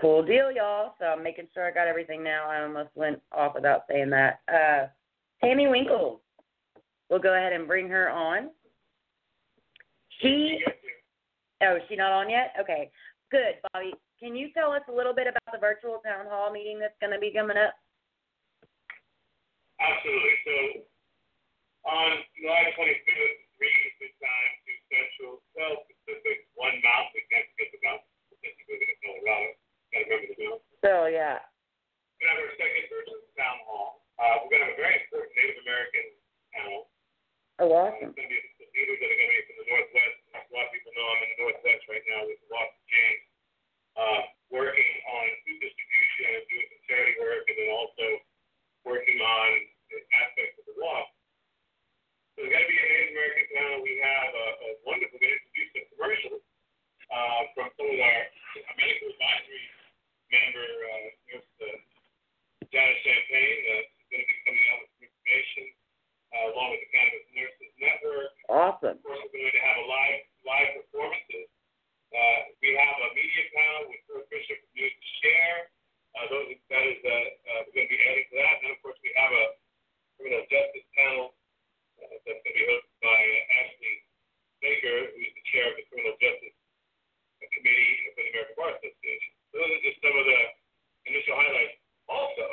Cool 0.00 0.24
deal, 0.24 0.50
y'all. 0.50 0.94
So 0.98 1.06
I'm 1.06 1.22
making 1.22 1.46
sure 1.54 1.68
I 1.68 1.70
got 1.70 1.86
everything 1.86 2.24
now. 2.24 2.48
I 2.50 2.64
almost 2.64 2.90
went 2.96 3.22
off 3.30 3.54
without 3.54 3.84
saying 3.88 4.10
that. 4.10 4.40
Uh, 4.52 4.88
Tammy 5.40 5.68
Winkles 5.68 6.18
We'll 7.10 7.20
go 7.20 7.34
ahead 7.34 7.52
and 7.52 7.66
bring 7.66 7.88
her 7.88 8.10
on. 8.10 8.50
She. 10.20 10.58
Oh, 11.62 11.76
is 11.76 11.82
she 11.88 11.96
not 11.96 12.12
on 12.12 12.28
yet? 12.30 12.54
Okay. 12.60 12.90
Good, 13.30 13.60
Bobby. 13.72 13.94
Can 14.20 14.34
you 14.34 14.50
tell 14.52 14.72
us 14.72 14.82
a 14.88 14.94
little 14.94 15.14
bit 15.14 15.26
about 15.26 15.48
the 15.52 15.62
virtual 15.62 16.02
town 16.04 16.26
hall 16.26 16.50
meeting 16.50 16.78
that's 16.78 16.96
going 17.00 17.14
to 17.14 17.22
be 17.22 17.30
coming 17.30 17.56
up? 17.56 17.74
Absolutely. 19.78 20.34
So 20.42 20.54
on 21.86 22.10
July 22.34 22.74
25th, 22.74 23.38
3 23.56 23.62
Eastern 23.62 24.14
Time, 24.18 24.52
2 24.66 24.90
Central, 24.90 25.32
12 25.54 25.86
Pacific, 25.86 26.38
1 26.58 26.82
Mountain. 26.82 27.22
Forget 27.30 27.68
the 27.70 27.80
mountain. 27.86 28.10
Since 28.42 28.58
we 28.66 28.74
in 28.78 28.98
Colorado. 29.02 29.48
Got 29.94 29.98
to 29.98 30.04
remember 30.10 30.28
the 30.34 30.38
mountain. 30.44 30.78
So, 30.82 30.94
yeah. 31.06 31.42
We're 32.18 32.26
going 32.26 32.28
to 32.28 32.34
have 32.34 32.42
our 32.42 32.54
second 32.58 32.84
virtual 32.90 33.22
town 33.38 33.58
hall. 33.66 34.02
Uh, 34.18 34.42
we're 34.42 34.50
going 34.50 34.62
to 34.66 34.68
have 34.70 34.78
a 34.78 34.82
very 34.82 34.96
important 35.06 35.30
Native 35.38 35.58
American 35.62 36.06
panel. 36.50 36.90
Oh, 37.58 37.74
awesome. 37.74 38.10
it's 38.10 38.18
going 38.18 38.30
to 38.30 38.34
be 38.34 38.38
the 38.62 38.70
leaders 38.70 38.98
that 39.02 39.10
are 39.10 39.18
going 39.18 39.30
to 39.30 39.34
be 39.34 39.46
from 39.50 39.56
the 39.58 39.66
Northwest. 39.66 40.16
A 40.30 40.52
lot 40.54 40.66
of 40.66 40.72
people 40.74 40.92
know 40.94 41.06
I'm 41.10 41.22
in 41.26 41.30
the 41.34 41.38
Northwest 41.42 41.82
right 41.90 42.06
now 42.06 42.20
with 42.22 42.38
the 42.38 42.48
Lost 42.54 42.74
James, 42.86 43.24
uh, 43.98 44.20
working 44.54 44.92
on 45.10 45.24
food 45.42 45.58
distribution 45.58 46.38
and 46.38 46.44
doing 46.46 46.66
some 46.70 46.82
charity 46.86 47.14
work, 47.18 47.42
and 47.50 47.56
then 47.58 47.70
also 47.74 48.06
working 48.86 49.18
on 49.18 49.48
the 49.90 49.98
aspects 50.22 50.54
of 50.62 50.70
the 50.70 50.76
walk. 50.78 51.10
So 52.38 52.46
there's 52.46 52.54
going 52.54 52.62
to 52.62 52.70
be 52.70 52.78
a 52.78 52.86
Native 52.86 53.10
American 53.18 53.46
panel. 53.50 53.76
We 53.82 53.94
have 54.06 54.30
a, 54.30 54.46
a 54.62 54.68
wonderful, 54.86 55.18
we're 55.18 55.26
going 55.26 55.34
to 55.34 55.40
introduce 55.42 55.70
some 55.74 55.86
commercials 55.98 56.42
uh, 57.10 57.40
from 57.58 57.66
some 57.74 57.88
of 57.90 57.98
our, 57.98 58.22
our 58.22 58.76
medical 58.78 59.10
advisory 59.10 59.66
member, 60.30 60.62
uh, 60.62 61.08
Nurse 61.34 61.50
uh, 61.66 61.78
Janet 62.70 62.98
Champagne, 63.02 63.60
uh, 63.66 63.82
is 63.82 64.06
going 64.14 64.22
to 64.22 64.28
be 64.28 64.38
coming 64.46 64.64
out 64.70 64.78
with 64.84 64.90
some 64.94 65.04
information 65.10 65.64
uh, 66.32 66.52
along 66.52 66.68
with 66.76 66.82
the 66.84 66.90
Cannabis 66.92 67.26
Nurses 67.32 67.72
Network. 67.80 68.30
Awesome. 68.48 68.96
Of 69.00 69.04
course, 69.04 69.20
we're 69.32 69.42
going 69.42 69.56
to 69.56 69.64
have 69.64 69.78
a 69.80 69.86
live 69.88 70.22
live 70.44 70.70
performances. 70.80 71.48
Uh, 72.08 72.38
we 72.64 72.72
have 72.72 72.96
a 73.04 73.08
media 73.12 73.44
panel 73.52 73.82
with 73.92 74.00
Kurt 74.08 74.24
Fisher 74.32 74.56
from 74.56 74.70
News 74.76 74.94
to 74.94 75.08
Share. 75.20 75.58
Uh, 76.16 76.24
those 76.32 76.48
that 76.72 76.84
is 76.88 77.00
uh, 77.04 77.12
uh, 77.12 77.60
we're 77.68 77.84
going 77.84 77.88
to 77.88 77.92
be 77.92 78.00
adding 78.00 78.26
to 78.32 78.34
that. 78.40 78.52
And 78.58 78.62
then 78.68 78.72
of 78.76 78.80
course 78.80 78.96
we 79.04 79.12
have 79.16 79.32
a 79.32 79.46
criminal 80.16 80.44
justice 80.48 80.88
panel 80.96 81.36
uh, 82.00 82.16
that's 82.24 82.40
going 82.44 82.54
to 82.54 82.58
be 82.58 82.64
hosted 82.64 82.96
by 83.04 83.20
uh, 83.20 83.58
Ashley 83.60 83.94
Baker, 84.64 84.96
who 85.14 85.20
is 85.20 85.32
the 85.36 85.44
chair 85.52 85.64
of 85.68 85.74
the 85.76 85.84
Criminal 85.92 86.16
Justice 86.18 86.56
Committee 87.38 87.94
for 88.14 88.22
the 88.22 88.30
American 88.34 88.56
Bar 88.58 88.70
Association. 88.78 89.32
So 89.50 89.62
those 89.62 89.72
are 89.78 89.84
just 89.86 89.98
some 90.02 90.14
of 90.14 90.26
the 90.26 90.40
initial 91.10 91.34
highlights. 91.38 91.76
Also, 92.08 92.46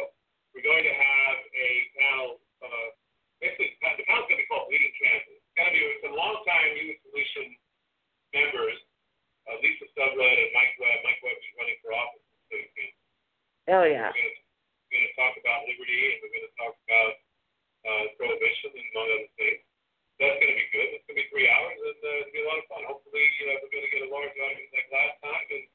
we're 0.53 0.65
going 0.65 0.85
to 0.85 0.95
have 0.95 1.37
a 1.53 1.69
panel. 1.99 2.29
Uh, 2.61 2.87
basically, 3.41 3.73
the 3.81 4.05
panel's 4.05 4.27
going 4.29 4.39
to 4.39 4.45
be 4.45 4.49
called 4.49 4.69
Leading 4.69 4.93
Kansas. 4.97 5.41
It's 5.41 5.55
going 5.57 5.69
to 5.69 5.75
be 5.75 5.83
with 5.83 6.01
some 6.05 6.15
longtime 6.15 6.69
Youth 6.79 6.99
Solution 7.05 7.45
members, 8.33 8.77
uh, 9.47 9.57
Lisa 9.61 9.87
Sublett 9.95 10.37
and 10.41 10.51
Mike 10.53 10.75
Webb. 10.81 10.99
Mike 11.05 11.21
Webb 11.21 11.37
is 11.37 11.53
running 11.59 11.77
for 11.81 11.93
office 11.95 12.23
in 12.23 12.33
the 12.33 12.43
city 12.49 12.65
of 12.65 12.73
Kansas. 12.75 13.05
Hell 13.65 13.89
yeah. 13.89 14.13
We're 14.13 14.21
going 14.21 14.29
to, 14.29 14.43
we're 14.93 15.05
to 15.09 15.13
talk 15.17 15.33
about 15.41 15.65
liberty 15.65 15.97
and 15.97 16.17
we're 16.21 16.33
going 16.37 16.45
to 16.45 16.55
talk 16.55 16.73
about 16.85 17.13
uh, 17.85 18.05
prohibition 18.13 18.69
and 18.77 18.87
among 18.93 19.07
other 19.09 19.29
things. 19.41 19.61
That's 20.21 20.37
going 20.37 20.53
to 20.53 20.57
be 20.61 20.67
good. 20.69 20.87
It's 20.95 21.05
going 21.09 21.17
to 21.17 21.21
be 21.25 21.27
three 21.33 21.49
hours 21.49 21.75
and 21.75 21.97
uh, 21.97 22.09
to 22.23 22.31
be 22.31 22.39
a 22.39 22.47
lot 22.47 22.61
of 22.61 22.65
fun. 22.69 22.81
Hopefully, 22.85 23.25
uh, 23.25 23.57
we're 23.59 23.73
going 23.73 23.85
to 23.85 23.91
get 23.91 24.05
a 24.05 24.11
large 24.13 24.35
audience 24.37 24.69
like 24.69 24.87
last 24.93 25.17
time 25.25 25.45
and, 25.49 25.65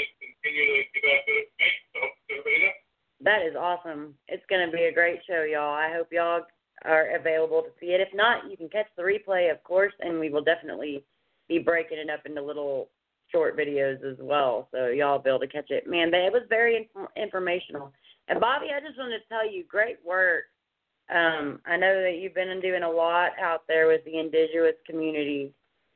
and 0.00 0.08
continue 0.18 0.66
to 0.66 0.76
give 0.96 1.04
out 1.04 1.20
good 1.28 1.38
information. 1.46 1.82
So, 1.92 2.00
everybody 2.32 2.58
there. 2.64 2.78
That 3.22 3.40
is 3.46 3.54
awesome. 3.54 4.18
It's 4.26 4.42
going 4.50 4.66
to 4.66 4.72
be 4.72 4.88
a 4.88 4.92
great 4.96 5.20
show, 5.28 5.44
y'all. 5.44 5.76
I 5.76 5.92
hope 5.92 6.10
y'all 6.10 6.42
are 6.88 7.14
available 7.14 7.62
to 7.62 7.70
see 7.78 7.94
it. 7.94 8.00
If 8.00 8.10
not, 8.16 8.50
you 8.50 8.56
can 8.56 8.72
catch 8.72 8.88
the 8.96 9.04
replay, 9.04 9.52
of 9.52 9.62
course, 9.62 9.94
and 10.00 10.18
we 10.18 10.32
will 10.32 10.42
definitely 10.42 11.04
be 11.46 11.60
breaking 11.60 11.98
it 11.98 12.10
up 12.10 12.26
into 12.26 12.42
little 12.42 12.88
short 13.32 13.56
videos 13.56 14.04
as 14.04 14.18
well, 14.20 14.68
so 14.70 14.88
y'all 14.88 15.16
will 15.16 15.22
be 15.22 15.30
able 15.30 15.40
to 15.40 15.46
catch 15.46 15.70
it. 15.70 15.86
Man, 15.86 16.10
but 16.10 16.20
it 16.20 16.32
was 16.32 16.42
very 16.48 16.76
inf- 16.76 17.01
informational. 17.16 17.92
And 18.28 18.40
Bobby, 18.40 18.66
I 18.74 18.80
just 18.80 18.98
wanted 18.98 19.18
to 19.18 19.28
tell 19.28 19.50
you, 19.50 19.64
great 19.64 19.98
work. 20.04 20.44
Um, 21.12 21.60
I 21.66 21.76
know 21.76 22.00
that 22.02 22.18
you've 22.20 22.34
been 22.34 22.60
doing 22.60 22.84
a 22.84 22.90
lot 22.90 23.32
out 23.40 23.62
there 23.68 23.88
with 23.88 24.04
the 24.04 24.18
indigenous 24.18 24.78
communities, 24.88 25.50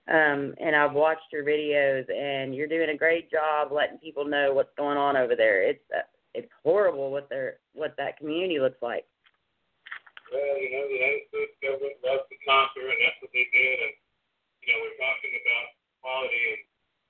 um, 0.09 0.55
and 0.61 0.75
I've 0.75 0.93
watched 0.93 1.33
your 1.33 1.45
videos, 1.45 2.05
and 2.11 2.55
you're 2.55 2.69
doing 2.69 2.91
a 2.91 2.97
great 2.97 3.31
job 3.31 3.73
letting 3.73 3.99
people 3.99 4.25
know 4.27 4.53
what's 4.53 4.75
going 4.77 4.99
on 4.99 5.17
over 5.17 5.35
there. 5.35 5.63
It's 5.63 5.83
uh, 5.95 6.05
it's 6.35 6.51
horrible 6.63 7.11
what 7.11 7.31
their 7.31 7.59
what 7.73 7.97
that 7.97 8.19
community 8.19 8.61
looks 8.61 8.83
like. 8.83 9.07
Well, 10.29 10.59
you 10.59 10.75
know, 10.75 10.85
the 10.91 10.99
United 10.99 11.25
States 11.31 11.55
government 11.63 12.03
loves 12.03 12.27
to 12.27 12.37
conquer, 12.43 12.83
and 12.83 12.99
that's 12.99 13.21
what 13.23 13.31
they 13.31 13.47
did. 13.47 13.77
And, 13.79 13.95
you 14.59 14.67
know, 14.75 14.79
we're 14.83 14.99
talking 14.99 15.33
about 15.39 15.67
equality, 15.97 16.43
and 16.51 16.63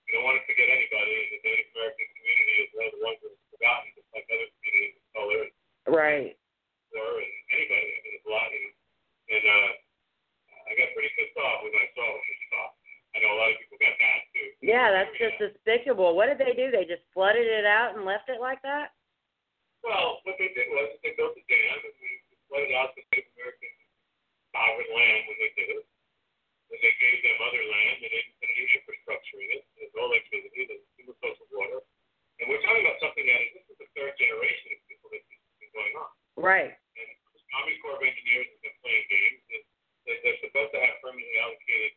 we 0.05 0.09
don't 0.13 0.27
want 0.29 0.37
to 0.37 0.45
forget 0.45 0.69
anybody. 0.69 1.13
And 1.17 1.29
the 1.33 1.41
Native 1.49 1.69
American 1.73 2.09
community 2.13 2.55
is 2.61 2.71
one 2.77 2.87
of 2.87 2.93
the 2.93 3.03
ones 3.03 3.19
that's 3.25 3.41
forgotten, 3.57 3.89
like 4.17 4.27
other 4.33 4.49
communities 4.57 4.97
of 4.97 5.05
color 5.13 5.41
Right. 5.87 6.33
and 6.33 7.33
anybody. 7.53 7.89
I 7.93 7.99
mean, 8.03 8.15
it's 8.17 8.27
lot. 8.27 8.49
And, 8.49 8.67
and 9.31 9.45
uh, 9.45 9.71
I 10.67 10.71
got 10.75 10.89
pretty 10.97 11.13
pissed 11.15 11.37
off 11.39 11.61
when 11.63 11.77
I 11.77 11.87
saw 11.95 12.07
what 12.09 12.25
you 12.27 12.37
saw. 12.51 12.65
I 13.13 13.17
know 13.23 13.33
a 13.33 13.39
lot 13.39 13.53
of 13.53 13.57
people 13.61 13.79
got 13.81 13.95
mad, 13.97 14.21
too. 14.33 14.49
Yeah, 14.65 14.89
that's 14.93 15.15
just 15.17 15.37
despicable. 15.41 16.17
What 16.17 16.27
did 16.33 16.41
they 16.41 16.53
do? 16.57 16.69
They 16.73 16.85
just 16.89 17.05
flooded 17.17 17.47
it 17.47 17.65
out 17.65 17.95
and 17.97 18.05
left 18.05 18.29
it 18.29 18.41
like 18.41 18.61
that? 18.65 18.93
Well, 19.85 20.21
what 20.27 20.37
they 20.41 20.51
did 20.53 20.69
was 20.75 20.97
they 21.07 21.15
built 21.15 21.37
a 21.39 21.45
dam, 21.47 21.79
and 21.87 21.97
we 22.03 22.11
flooded 22.51 22.75
out 22.75 22.93
the 22.99 23.07
Native 23.15 23.31
American 23.39 23.73
sovereign 24.53 24.91
land 24.91 25.21
when 25.31 25.39
they 25.39 25.53
did 25.55 25.69
it. 25.81 25.85
Then 26.69 26.79
they 26.83 26.95
gave 26.99 27.19
them 27.23 27.39
other 27.47 27.63
land, 27.63 28.03
and 28.03 28.11
they 28.11 28.21
didn't 28.21 28.37
put 28.43 28.51
any 28.51 28.67
infrastructure 28.75 29.39
in 29.39 29.49
it. 29.55 29.63
There's 29.79 29.95
no 29.95 30.11
electricity, 30.11 30.61
there's 30.67 30.85
single 30.99 31.17
source 31.23 31.39
of 31.41 31.49
water. 31.55 31.81
And 32.43 32.53
we're 32.53 32.61
talking 32.67 32.85
about 32.85 32.99
something 33.01 33.25
that 33.25 33.41
is, 33.49 33.51
this 33.57 33.65
is 33.65 33.66
the 33.66 33.66
third 33.97 34.13
generation 34.21 34.77
of 34.77 34.79
people 34.87 35.09
that 35.11 35.25
this 35.27 35.41
has 35.41 35.57
been 35.59 35.73
going 35.73 35.95
on. 35.97 36.11
Right. 36.37 36.73
And 36.77 37.09
the 37.33 37.43
Army 37.57 37.75
Corps 37.81 37.97
of 37.97 38.05
Engineers 38.05 38.47
has 38.53 38.61
been 38.61 38.77
playing 38.85 39.07
games. 39.09 39.41
And 39.57 39.63
they, 40.07 40.17
they're 40.23 40.41
supposed 40.45 40.71
to 40.77 40.81
have 40.85 41.01
permanently 41.03 41.35
allocated 41.41 41.93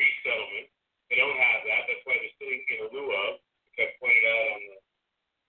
resettlement. 0.00 0.66
They 1.12 1.20
don't 1.20 1.36
have 1.36 1.60
that. 1.68 1.80
That's 1.86 2.02
why 2.08 2.16
they're 2.18 2.36
sitting 2.40 2.62
in 2.72 2.78
a 2.82 2.88
lieu 2.90 3.08
of, 3.12 3.38
which 3.70 3.78
I 3.84 3.92
pointed 4.00 4.24
out 4.24 4.46
on 4.56 4.60
the 4.64 4.76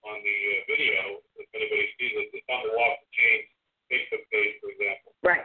on 0.06 0.18
the 0.22 0.38
uh, 0.38 0.62
video. 0.70 1.02
If 1.42 1.50
anybody 1.58 1.90
sees 1.98 2.14
it, 2.14 2.30
it's 2.30 2.46
on 2.46 2.62
the 2.62 2.78
Walk 2.78 3.02
the 3.02 3.10
Change 3.18 3.46
Facebook 3.90 4.24
page, 4.30 4.54
for 4.62 4.70
example, 4.70 5.18
Right. 5.26 5.42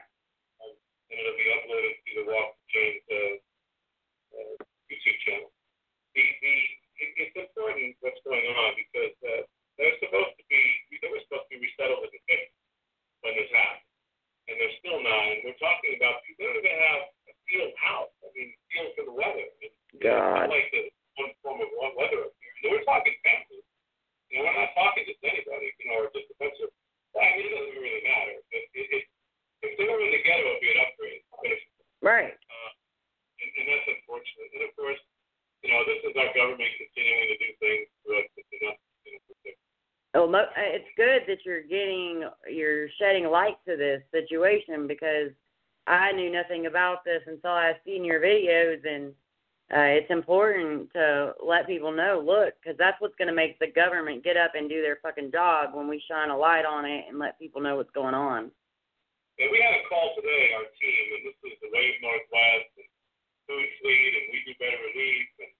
and 0.60 1.16
it'll 1.16 1.38
be 1.40 1.48
uploaded 1.48 1.94
to 1.96 2.10
the 2.20 2.24
Walk 2.28 2.48
the 2.60 2.66
Change 2.68 3.00
uh, 3.08 3.34
uh, 4.36 4.54
YouTube 4.92 5.18
channel. 5.24 5.48
The 6.12 6.24
the 6.44 6.54
it, 7.00 7.10
it's 7.24 7.36
important 7.40 7.96
what's 8.04 8.20
going 8.28 8.44
on 8.44 8.70
because 8.76 9.16
uh, 9.24 9.48
they're 9.80 9.96
supposed 10.04 10.36
to 10.36 10.44
be 10.52 10.60
they 11.00 11.08
were 11.08 11.24
supposed 11.24 11.48
to 11.48 11.56
be 11.56 11.64
resettled 11.64 12.04
in 12.04 12.12
the 12.12 12.22
face 12.28 12.52
when 13.24 13.32
this 13.32 13.48
happened, 13.48 13.88
and 14.52 14.54
they're 14.60 14.76
still 14.84 15.00
not. 15.00 15.24
And 15.32 15.40
we're 15.48 15.56
talking 15.56 15.96
about 15.96 16.20
people 16.28 16.44
don't 16.44 16.60
even 16.60 16.76
have 16.76 17.00
a 17.28 17.34
field 17.48 17.72
house. 17.80 18.12
I 18.20 18.28
mean, 18.36 18.52
field 18.68 18.92
for 18.92 19.04
the 19.08 19.16
weather. 19.16 19.48
And, 19.64 19.72
God. 20.04 20.52
Like 20.52 20.68
the 20.76 20.92
one 21.16 21.32
form 21.40 21.64
of 21.64 21.72
wa- 21.72 21.96
weather 21.96 22.28
up 22.28 22.36
here. 22.36 22.52
And 22.60 22.76
we're 22.76 22.84
talking 22.84 23.16
families. 23.24 23.64
You 24.28 24.40
know, 24.40 24.52
we're 24.52 24.60
not 24.60 24.76
talking 24.76 25.08
just 25.08 25.24
anybody. 25.24 25.72
You 25.80 25.86
know, 25.88 26.04
or 26.04 26.12
just 26.12 26.28
a 26.28 26.36
bunch 26.36 26.60
of. 26.60 26.68
Well, 27.16 27.24
I 27.26 27.40
mean, 27.40 27.48
it 27.48 27.52
doesn't 27.56 27.80
really 27.80 28.04
matter. 28.06 28.36
It, 28.54 28.64
it, 28.76 28.86
it, 29.00 29.04
if 29.66 29.72
they 29.80 29.86
were 29.88 29.98
in 29.98 30.12
the 30.14 30.22
ghetto, 30.22 30.46
it'd 30.46 30.62
be 30.62 30.70
an 30.70 30.84
upgrade. 30.84 31.24
basically. 31.42 31.84
Right. 32.04 32.36
Uh, 32.36 32.70
and, 33.40 33.50
and 33.56 33.66
that's 33.66 33.88
unfortunate. 33.88 34.48
And 34.54 34.62
of 34.68 34.72
course, 34.76 35.00
you 35.64 35.68
know, 35.72 35.80
this 35.88 36.00
is 36.04 36.14
our 36.16 36.30
government 36.36 36.70
continuing 36.76 37.28
to 37.32 37.36
do 37.40 37.48
things 37.60 37.88
to 38.04 38.08
us 38.20 38.26
that 38.36 38.44
they're 38.48 38.64
not 38.68 38.76
you 39.04 39.12
know, 39.16 39.20
protect. 39.28 39.58
Well, 40.14 40.19
mo- 40.30 40.54
it's 40.56 40.88
good 40.96 41.22
that 41.26 41.44
you're 41.44 41.62
getting, 41.62 42.24
you're 42.50 42.88
shedding 42.98 43.26
light 43.26 43.56
to 43.68 43.76
this 43.76 44.02
situation 44.12 44.86
because 44.86 45.30
I 45.86 46.12
knew 46.12 46.30
nothing 46.30 46.66
about 46.66 47.04
this 47.04 47.22
until 47.26 47.50
I 47.50 47.74
seen 47.84 48.04
your 48.04 48.20
videos, 48.20 48.78
and 48.86 49.10
uh, 49.74 49.90
it's 49.98 50.10
important 50.10 50.92
to 50.92 51.34
let 51.42 51.66
people 51.66 51.90
know. 51.90 52.22
Look, 52.22 52.54
because 52.62 52.78
that's 52.78 53.00
what's 53.00 53.18
going 53.18 53.26
to 53.26 53.34
make 53.34 53.58
the 53.58 53.74
government 53.74 54.22
get 54.22 54.36
up 54.36 54.54
and 54.54 54.70
do 54.70 54.82
their 54.82 55.02
fucking 55.02 55.32
job 55.32 55.74
when 55.74 55.88
we 55.88 56.02
shine 56.06 56.30
a 56.30 56.36
light 56.36 56.62
on 56.64 56.84
it 56.86 57.06
and 57.08 57.18
let 57.18 57.38
people 57.38 57.60
know 57.60 57.74
what's 57.74 57.90
going 57.90 58.14
on. 58.14 58.54
And 59.40 59.48
we 59.48 59.58
had 59.58 59.82
a 59.82 59.88
call 59.88 60.12
today, 60.14 60.52
our 60.54 60.68
team, 60.78 61.04
and 61.16 61.22
this 61.26 61.38
is 61.48 61.58
the 61.58 61.72
Wave 61.72 61.96
Northwest 62.04 62.70
and 62.76 62.90
Food 63.48 63.68
Fleet 63.80 64.12
and 64.14 64.26
We 64.30 64.38
Do 64.46 64.52
Better 64.62 64.80
Relief 64.94 65.28
and 65.42 65.52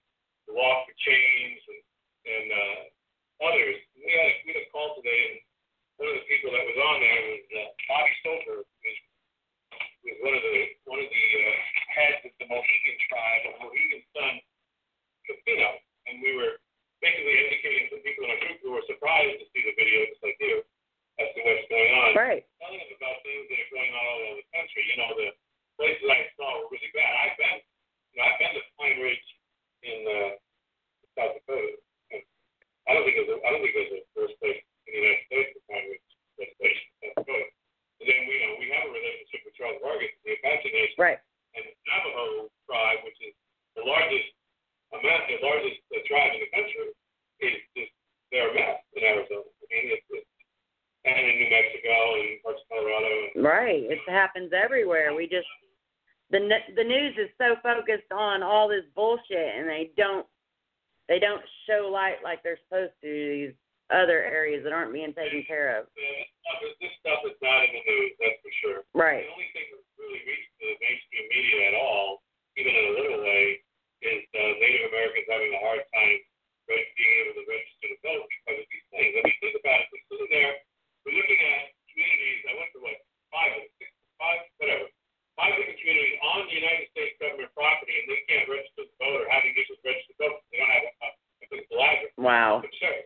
the 0.46 0.54
Walk 0.54 0.84
for 0.84 0.94
Change 1.00 1.60
and, 1.64 1.82
and 2.28 2.46
uh, 2.54 2.80
others. 3.50 3.78
We 3.96 4.04
had, 4.04 4.30
we 4.46 4.48
had 4.52 4.62
a 4.62 4.70
call 4.70 4.94
today, 5.00 5.22
and 5.32 5.38
one 5.96 6.08
of 6.12 6.22
the 6.22 6.28
people 6.28 6.52
that 6.52 6.66
was 6.70 6.78
on 6.78 6.96
there 7.02 7.22
was 7.34 7.44
uh, 7.56 7.60
Bobby 7.88 8.14
Stoker, 8.20 8.58
who's 8.62 9.00
was 10.04 10.16
one 10.24 10.34
of 10.36 10.42
the 10.44 10.56
one 10.88 11.00
of 11.00 11.10
the 11.12 11.26
uh, 11.44 11.56
heads 11.92 12.20
of 12.24 12.32
the 12.40 12.46
Mohegan 12.48 12.98
tribe, 13.08 13.42
of 13.52 13.54
Mohegan 13.60 14.02
Sun 14.16 14.34
Casino, 15.28 15.68
and 16.08 16.24
we 16.24 16.32
were 16.36 16.56
basically 17.04 17.36
educating 17.48 17.84
some 17.92 18.00
people 18.00 18.24
in 18.24 18.32
our 18.32 18.40
group 18.40 18.58
who 18.64 18.70
were 18.72 18.86
right. 53.40 53.82
It 53.88 53.98
happens 54.40 54.52
everywhere. 54.56 55.14
We 55.14 55.24
just 55.24 55.46
the 56.30 56.38
the 56.76 56.84
news 56.84 57.14
is 57.18 57.28
so 57.38 57.56
focused 57.62 58.10
on 58.12 58.42
all 58.42 58.68
this 58.68 58.84
bullshit, 58.94 59.58
and 59.58 59.68
they 59.68 59.90
don't 59.96 60.26
they 61.08 61.18
don't 61.18 61.42
show 61.68 61.90
light 61.90 62.22
like 62.22 62.42
they're 62.42 62.60
supposed 62.68 62.94
to 63.02 63.10
these 63.10 63.54
other 63.90 64.22
areas 64.22 64.62
that 64.62 64.72
aren't 64.72 64.94
being 64.94 65.12
taken 65.12 65.42
care 65.42 65.82
of. 65.82 65.90
Uh, 65.90 66.66
this 66.78 66.94
stuff 67.02 67.18
is 67.26 67.34
not 67.42 67.66
in 67.66 67.74
the 67.74 67.82
news, 67.82 68.14
that's 68.22 68.38
for 68.38 68.52
sure. 68.62 68.78
Right. 68.94 69.26
The 69.26 69.34
only 69.34 69.50
thing 69.50 69.66
that 69.74 69.82
really 69.98 70.22
reached 70.22 70.54
the 70.62 70.70
mainstream 70.78 71.26
media 71.26 71.74
at 71.74 71.76
all, 71.82 72.22
even 72.54 72.70
in 72.70 72.84
a 72.86 72.94
little 72.94 73.18
way, 73.18 73.58
is 74.06 74.22
uh, 74.30 74.38
Native 74.62 74.94
Americans 74.94 75.26
having 75.26 75.50
a 75.50 75.60
hard 75.66 75.82
time 75.90 76.18
reg- 76.70 76.94
being 76.94 77.14
able 77.26 77.42
to 77.42 77.44
register 77.50 77.86
to 77.90 77.98
vote 78.06 78.24
because 78.30 78.58
of 78.62 78.66
these 78.70 78.86
things. 78.94 79.10
I 79.10 79.20
mean, 79.26 79.38
think 79.42 79.58
about 79.58 79.82
it. 79.82 79.86
We're 79.90 80.06
sitting 80.06 80.30
there, 80.30 80.54
we're 81.02 81.18
looking 81.18 81.40
at 81.42 81.74
communities. 81.90 82.40
I 82.46 82.52
went 82.62 82.70
to 82.78 82.80
what 82.86 82.94
five, 83.34 83.50
six, 83.82 83.90
five, 84.22 84.38
whatever, 84.62 84.86
five 85.40 85.56
different 85.56 85.80
communities 85.80 86.18
on 86.20 86.38
the 86.50 86.54
United 86.60 86.86
States 86.92 87.14
government 87.16 87.50
property, 87.56 87.94
and 87.96 88.06
they 88.10 88.20
can't 88.28 88.46
register 88.50 88.84
to 88.84 88.94
vote 89.00 89.24
or 89.24 89.26
having 89.30 89.54
issues 89.56 89.80
register 89.80 90.12
to 90.12 90.18
vote. 90.20 90.36
because 90.36 90.50
They 90.52 90.58
don't 90.60 90.74
have 90.76 90.84
a, 90.84 90.92
a 91.08 91.44
physical 91.48 91.78
address. 91.80 92.09
Wow. 92.20 92.60
But 92.60 92.72
sure. 92.76 93.00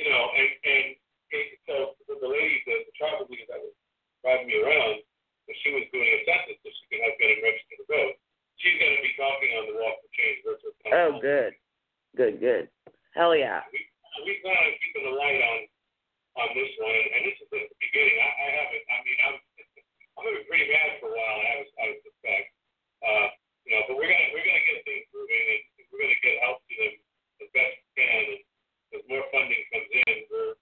You 0.00 0.08
know, 0.08 0.24
and 0.32 0.48
and 0.64 0.84
it, 1.30 1.46
so 1.68 1.94
the, 2.08 2.16
the 2.18 2.26
lady, 2.28 2.64
the, 2.64 2.88
the 2.88 2.94
tribal 2.96 3.28
leader 3.28 3.46
that 3.52 3.60
was 3.60 3.76
driving 4.24 4.48
me 4.48 4.56
around, 4.58 5.04
when 5.44 5.56
she 5.60 5.70
was 5.76 5.84
doing 5.92 6.08
a 6.08 6.18
census 6.24 6.56
so 6.64 6.68
she 6.72 6.84
could 6.88 7.04
help 7.04 7.14
get 7.20 7.30
him 7.36 7.40
registered 7.44 7.78
to 7.84 7.86
vote. 7.86 8.14
She's 8.58 8.76
going 8.80 8.96
to 8.96 9.04
be 9.04 9.12
talking 9.16 9.50
on 9.56 9.64
the 9.72 9.76
Walk 9.80 9.96
for 10.04 10.10
Change 10.16 10.38
virtual 10.44 10.72
town 10.84 10.92
Oh, 10.92 11.10
hall. 11.16 11.22
good. 11.24 11.52
Good, 12.16 12.40
good. 12.40 12.64
Hell 13.14 13.36
yeah. 13.36 13.62
We 13.70 13.80
we 14.26 14.36
plan 14.42 14.56
on 14.56 14.74
keeping 14.82 15.06
the 15.06 15.14
light 15.16 15.38
on 15.40 15.58
on 16.42 16.48
this 16.54 16.70
one, 16.82 16.92
and, 16.92 17.08
and 17.14 17.22
this 17.26 17.36
is 17.40 17.48
just 17.50 17.68
the 17.70 17.78
beginning. 17.78 18.16
I, 18.20 18.28
I 18.30 18.48
haven't. 18.58 18.84
I 18.90 18.96
mean, 19.06 19.18
I'm 19.26 19.36
I'm 20.18 20.22
gonna 20.26 20.40
be 20.42 20.48
pretty 20.50 20.68
mad 20.68 20.98
for 21.00 21.08
a 21.10 21.16
while. 21.16 21.38
I 21.40 21.52
would 21.62 21.70
I 21.80 21.84
would 21.94 22.02
suspect. 22.04 22.46
Uh, 23.00 23.26
you 23.64 23.70
know, 23.74 23.82
but 23.88 23.94
we're 23.96 24.10
gonna 24.10 24.28
we're 24.34 24.44
gonna 24.44 24.64
get 24.68 24.82
things 24.84 25.06
moving, 25.14 25.44
and 25.56 25.60
we're 25.90 26.02
gonna 26.04 26.20
get 26.20 26.42
help 26.44 26.60
to 26.66 26.74
them 26.76 26.94
as 27.40 27.48
best 27.56 27.74
we 27.80 27.90
can. 27.96 28.22
And 28.36 28.42
as 28.98 29.02
more 29.08 29.24
funding 29.32 29.62
comes 29.72 29.90
in, 29.90 30.14
we're 30.28 30.52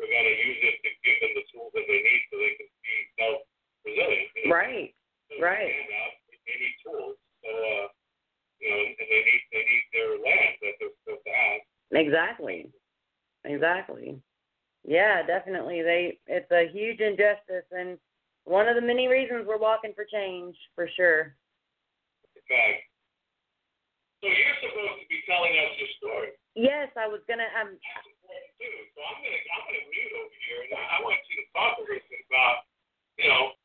we're 0.00 0.10
gonna 0.10 0.34
use 0.40 0.60
it 0.62 0.76
to 0.82 0.90
give 1.04 1.18
them 1.20 1.32
the 1.36 1.44
tools 1.52 1.70
that 1.76 1.84
they 1.86 2.00
need 2.00 2.22
so 2.30 2.34
they 2.40 2.54
can 2.56 2.70
be 2.82 2.94
self 3.18 3.36
resilient. 3.84 4.28
You 4.38 4.42
know? 4.48 4.54
Right. 4.56 4.88
So 5.28 5.32
right. 5.42 5.66
they 5.68 5.74
stand 5.76 5.92
up, 6.06 6.12
They 6.30 6.56
need 6.56 6.76
tools. 6.86 7.16
So 7.44 7.50
uh, 7.50 7.86
you 8.62 8.66
know, 8.70 8.78
and 8.80 8.94
they 8.96 9.22
need 9.26 9.42
they 9.52 9.62
need 9.66 9.84
their 9.92 10.10
land 10.22 10.52
that 10.64 10.74
they're 10.80 10.94
supposed 11.02 11.26
to 11.26 11.32
have. 11.34 11.58
Exactly. 11.92 12.72
Exactly. 13.44 14.16
Yeah, 14.84 15.22
definitely. 15.26 15.82
They 15.82 16.18
it's 16.26 16.50
a 16.50 16.70
huge 16.72 17.00
injustice 17.00 17.66
and 17.70 17.98
one 18.44 18.66
of 18.68 18.74
the 18.74 18.80
many 18.80 19.06
reasons 19.06 19.46
we're 19.46 19.58
walking 19.58 19.92
for 19.94 20.01
change, 20.12 20.54
for 20.76 20.86
sure. 20.94 21.34
Fact, 22.46 22.84
so 24.20 24.28
you're 24.28 24.58
supposed 24.60 25.00
to 25.02 25.06
be 25.08 25.18
telling 25.26 25.50
us 25.56 25.72
your 25.80 25.90
story. 25.98 26.30
Yes, 26.54 26.92
I 26.94 27.08
was 27.08 27.24
gonna 27.26 27.48
um 27.56 27.72
too. 27.74 28.74
So 28.92 28.98
I'm 29.02 29.18
gonna 29.18 29.40
I'm 29.56 29.64
gonna 29.66 29.86
mute 29.88 30.14
over 30.14 30.38
here, 30.46 30.60
and 30.68 30.72
I, 30.76 30.82
I 30.94 30.96
want 31.02 31.18
you 31.32 31.36
to 31.40 31.46
talk 31.56 31.80
little 31.80 31.96
bit 31.96 32.22
about 32.28 32.68
you 33.16 33.26
know 33.26 33.56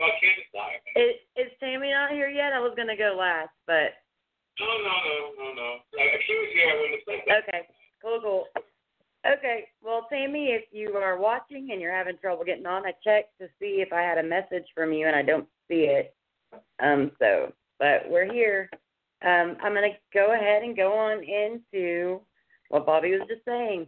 about 0.00 0.16
Kansas 0.18 0.50
Live. 0.56 0.80
is 0.96 1.14
is 1.36 1.50
Tammy 1.60 1.92
not 1.92 2.16
here 2.16 2.32
yet? 2.32 2.56
I 2.56 2.64
was 2.64 2.72
gonna 2.74 2.96
go 2.96 3.14
last, 3.14 3.52
but 3.68 4.00
No, 4.58 4.66
no, 4.66 4.94
no, 5.04 5.14
no, 5.36 5.46
no. 5.52 5.68
If 5.94 6.22
she 6.24 6.34
was 6.34 6.50
here, 6.56 6.68
I 6.70 6.74
wouldn't 6.80 6.96
have 6.96 7.06
said 7.06 7.20
that. 7.28 7.44
okay. 7.44 7.62
Cool, 8.00 8.20
cool. 8.24 8.44
Okay. 9.28 9.68
Well, 9.82 10.06
Tammy, 10.08 10.56
if 10.56 10.64
you 10.72 10.96
are 10.96 11.18
watching 11.18 11.68
and 11.72 11.80
you're 11.80 11.94
having 11.94 12.16
trouble 12.16 12.44
getting 12.44 12.66
on, 12.66 12.86
I 12.86 12.92
checked 13.04 13.36
to 13.40 13.48
see 13.60 13.84
if 13.84 13.92
I 13.92 14.00
had 14.00 14.16
a 14.16 14.22
message 14.22 14.64
from 14.74 14.92
you 14.92 15.06
and 15.06 15.14
I 15.14 15.22
don't 15.22 15.46
see 15.70 15.84
it. 15.84 16.14
Um, 16.82 17.12
so 17.18 17.52
but 17.78 18.08
we're 18.08 18.30
here. 18.30 18.68
Um, 19.24 19.56
I'm 19.62 19.74
gonna 19.74 19.88
go 20.12 20.34
ahead 20.34 20.62
and 20.62 20.76
go 20.76 20.92
on 20.92 21.22
into 21.24 22.20
what 22.68 22.86
Bobby 22.86 23.12
was 23.12 23.26
just 23.28 23.44
saying. 23.44 23.86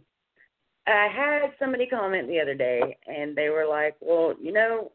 I 0.87 1.07
had 1.07 1.53
somebody 1.59 1.87
comment 1.87 2.27
the 2.27 2.41
other 2.41 2.55
day 2.55 2.97
and 3.07 3.35
they 3.35 3.49
were 3.49 3.65
like, 3.65 3.95
Well, 4.01 4.33
you 4.41 4.51
know, 4.51 4.91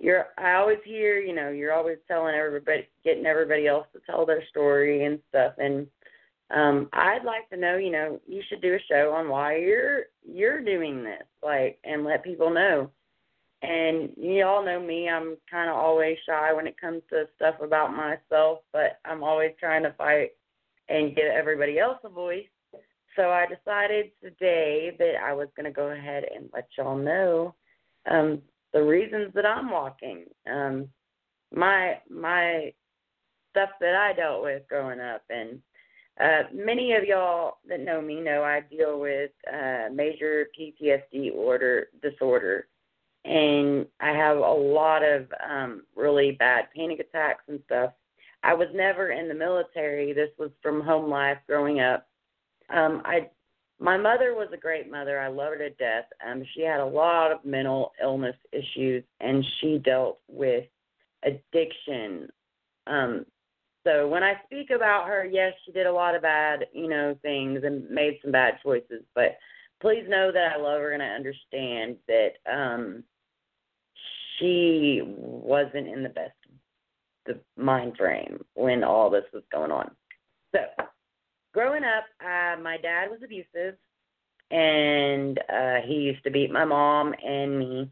you're 0.00 0.26
I 0.38 0.54
always 0.54 0.78
hear, 0.84 1.18
you 1.18 1.34
know, 1.34 1.50
you're 1.50 1.72
always 1.72 1.98
telling 2.08 2.34
everybody 2.34 2.88
getting 3.04 3.26
everybody 3.26 3.66
else 3.66 3.86
to 3.92 4.00
tell 4.06 4.26
their 4.26 4.44
story 4.48 5.04
and 5.04 5.18
stuff 5.28 5.54
and 5.58 5.86
um 6.54 6.88
I'd 6.92 7.24
like 7.24 7.48
to 7.50 7.56
know, 7.56 7.76
you 7.76 7.90
know, 7.90 8.20
you 8.26 8.42
should 8.48 8.60
do 8.60 8.74
a 8.74 8.78
show 8.90 9.12
on 9.12 9.28
why 9.28 9.56
you're 9.56 10.04
you're 10.26 10.62
doing 10.62 11.04
this, 11.04 11.22
like 11.42 11.78
and 11.84 12.04
let 12.04 12.24
people 12.24 12.50
know. 12.50 12.90
And 13.64 14.10
you 14.16 14.44
all 14.44 14.64
know 14.64 14.80
me, 14.80 15.08
I'm 15.08 15.36
kind 15.50 15.70
of 15.70 15.76
always 15.76 16.16
shy 16.26 16.52
when 16.52 16.66
it 16.66 16.80
comes 16.80 17.02
to 17.10 17.24
stuff 17.36 17.56
about 17.62 17.96
myself, 17.96 18.60
but 18.72 18.98
I'm 19.04 19.22
always 19.22 19.52
trying 19.58 19.82
to 19.84 19.94
fight 19.96 20.30
and 20.88 21.16
give 21.16 21.26
everybody 21.26 21.78
else 21.78 21.98
a 22.04 22.08
voice. 22.08 22.46
So 23.16 23.30
I 23.30 23.46
decided 23.46 24.10
today 24.22 24.94
that 24.98 25.14
I 25.24 25.32
was 25.32 25.48
going 25.56 25.64
to 25.64 25.72
go 25.72 25.88
ahead 25.88 26.24
and 26.34 26.50
let 26.52 26.68
y'all 26.76 26.98
know 26.98 27.54
um 28.10 28.42
the 28.72 28.82
reasons 28.82 29.32
that 29.34 29.46
I'm 29.46 29.70
walking. 29.70 30.24
Um 30.50 30.88
my 31.54 31.98
my 32.10 32.72
stuff 33.50 33.70
that 33.80 33.94
I 33.94 34.12
dealt 34.12 34.42
with 34.42 34.68
growing 34.68 35.00
up 35.00 35.22
and 35.30 35.60
uh, 36.20 36.42
many 36.52 36.92
of 36.92 37.04
y'all 37.04 37.58
that 37.68 37.80
know 37.80 38.00
me 38.00 38.20
know 38.20 38.42
I 38.44 38.60
deal 38.60 39.00
with 39.00 39.32
uh, 39.52 39.88
major 39.92 40.46
PTSD 40.58 41.34
order 41.34 41.88
disorder, 42.02 42.68
and 43.24 43.86
I 44.00 44.10
have 44.10 44.36
a 44.36 44.40
lot 44.40 45.02
of 45.02 45.26
um, 45.48 45.82
really 45.96 46.32
bad 46.32 46.66
panic 46.74 47.00
attacks 47.00 47.44
and 47.48 47.60
stuff. 47.66 47.92
I 48.42 48.54
was 48.54 48.68
never 48.74 49.10
in 49.10 49.28
the 49.28 49.34
military. 49.34 50.12
This 50.12 50.30
was 50.38 50.50
from 50.62 50.82
home 50.82 51.08
life 51.10 51.38
growing 51.46 51.80
up. 51.80 52.06
Um, 52.68 53.02
I, 53.04 53.30
my 53.80 53.96
mother 53.96 54.34
was 54.34 54.48
a 54.52 54.58
great 54.58 54.90
mother. 54.90 55.18
I 55.18 55.28
love 55.28 55.52
her 55.52 55.58
to 55.58 55.70
death. 55.70 56.04
Um, 56.26 56.44
she 56.54 56.62
had 56.62 56.80
a 56.80 56.86
lot 56.86 57.32
of 57.32 57.44
mental 57.44 57.92
illness 58.02 58.36
issues, 58.52 59.04
and 59.20 59.44
she 59.60 59.78
dealt 59.78 60.18
with 60.28 60.64
addiction, 61.24 62.28
um, 62.86 63.24
so 63.84 64.08
when 64.08 64.22
I 64.22 64.40
speak 64.46 64.70
about 64.70 65.06
her, 65.08 65.24
yes, 65.24 65.52
she 65.64 65.72
did 65.72 65.86
a 65.86 65.92
lot 65.92 66.14
of 66.14 66.22
bad, 66.22 66.66
you 66.72 66.88
know, 66.88 67.16
things 67.22 67.60
and 67.64 67.88
made 67.90 68.18
some 68.22 68.32
bad 68.32 68.54
choices, 68.62 69.02
but 69.14 69.36
please 69.80 70.04
know 70.08 70.32
that 70.32 70.52
I 70.54 70.60
love 70.60 70.80
her 70.80 70.92
and 70.92 71.02
I 71.02 71.08
understand 71.08 71.96
that 72.08 72.32
um 72.50 73.04
she 74.38 75.02
wasn't 75.04 75.88
in 75.88 76.02
the 76.02 76.08
best 76.08 76.32
the 77.26 77.38
mind 77.56 77.96
frame 77.96 78.44
when 78.54 78.84
all 78.84 79.08
this 79.08 79.24
was 79.32 79.42
going 79.50 79.70
on. 79.70 79.90
So, 80.54 80.60
growing 81.52 81.82
up, 81.84 82.04
uh 82.20 82.60
my 82.60 82.76
dad 82.76 83.10
was 83.10 83.20
abusive 83.24 83.76
and 84.50 85.38
uh 85.48 85.76
he 85.86 85.94
used 85.94 86.22
to 86.24 86.30
beat 86.30 86.52
my 86.52 86.64
mom 86.64 87.14
and 87.24 87.58
me 87.58 87.90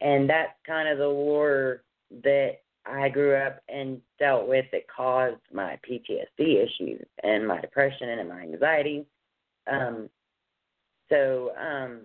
and 0.00 0.28
that's 0.28 0.52
kind 0.66 0.88
of 0.88 0.98
the 0.98 1.10
war 1.10 1.82
that 2.22 2.58
I 2.86 3.08
grew 3.08 3.34
up 3.34 3.60
and 3.68 4.00
dealt 4.18 4.48
with 4.48 4.64
that 4.72 4.88
caused 4.88 5.40
my 5.52 5.78
PTSD 5.88 6.64
issues 6.64 7.04
and 7.22 7.46
my 7.46 7.60
depression 7.60 8.08
and 8.08 8.28
my 8.28 8.40
anxiety. 8.40 9.04
Um, 9.70 10.08
so 11.10 11.52
um, 11.56 12.02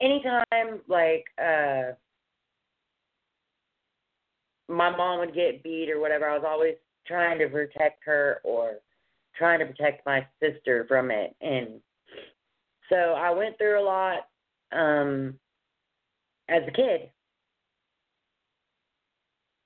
anytime 0.00 0.80
like 0.88 1.24
uh, 1.42 1.92
my 4.68 4.94
mom 4.94 5.20
would 5.20 5.34
get 5.34 5.62
beat 5.62 5.90
or 5.90 6.00
whatever, 6.00 6.28
I 6.28 6.34
was 6.34 6.44
always 6.46 6.74
trying 7.06 7.38
to 7.38 7.48
protect 7.48 8.04
her 8.04 8.40
or 8.44 8.76
trying 9.36 9.60
to 9.60 9.66
protect 9.66 10.04
my 10.04 10.26
sister 10.40 10.84
from 10.88 11.10
it. 11.10 11.34
And 11.40 11.80
so 12.88 12.96
I 12.96 13.30
went 13.30 13.56
through 13.56 13.80
a 13.80 13.84
lot 13.84 14.28
um, 14.72 15.34
as 16.48 16.62
a 16.66 16.72
kid. 16.72 17.10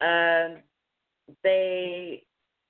Um, 0.00 0.58
they 1.44 2.24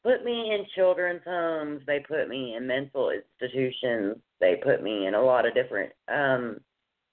put 0.04 0.24
me 0.24 0.54
in 0.54 0.66
children's 0.74 1.22
homes. 1.24 1.82
They 1.86 2.00
put 2.00 2.28
me 2.28 2.54
in 2.56 2.66
mental 2.66 3.10
institutions. 3.10 4.16
They 4.40 4.56
put 4.62 4.82
me 4.82 5.06
in 5.06 5.14
a 5.14 5.22
lot 5.22 5.46
of 5.46 5.54
different 5.54 5.92
um, 6.08 6.60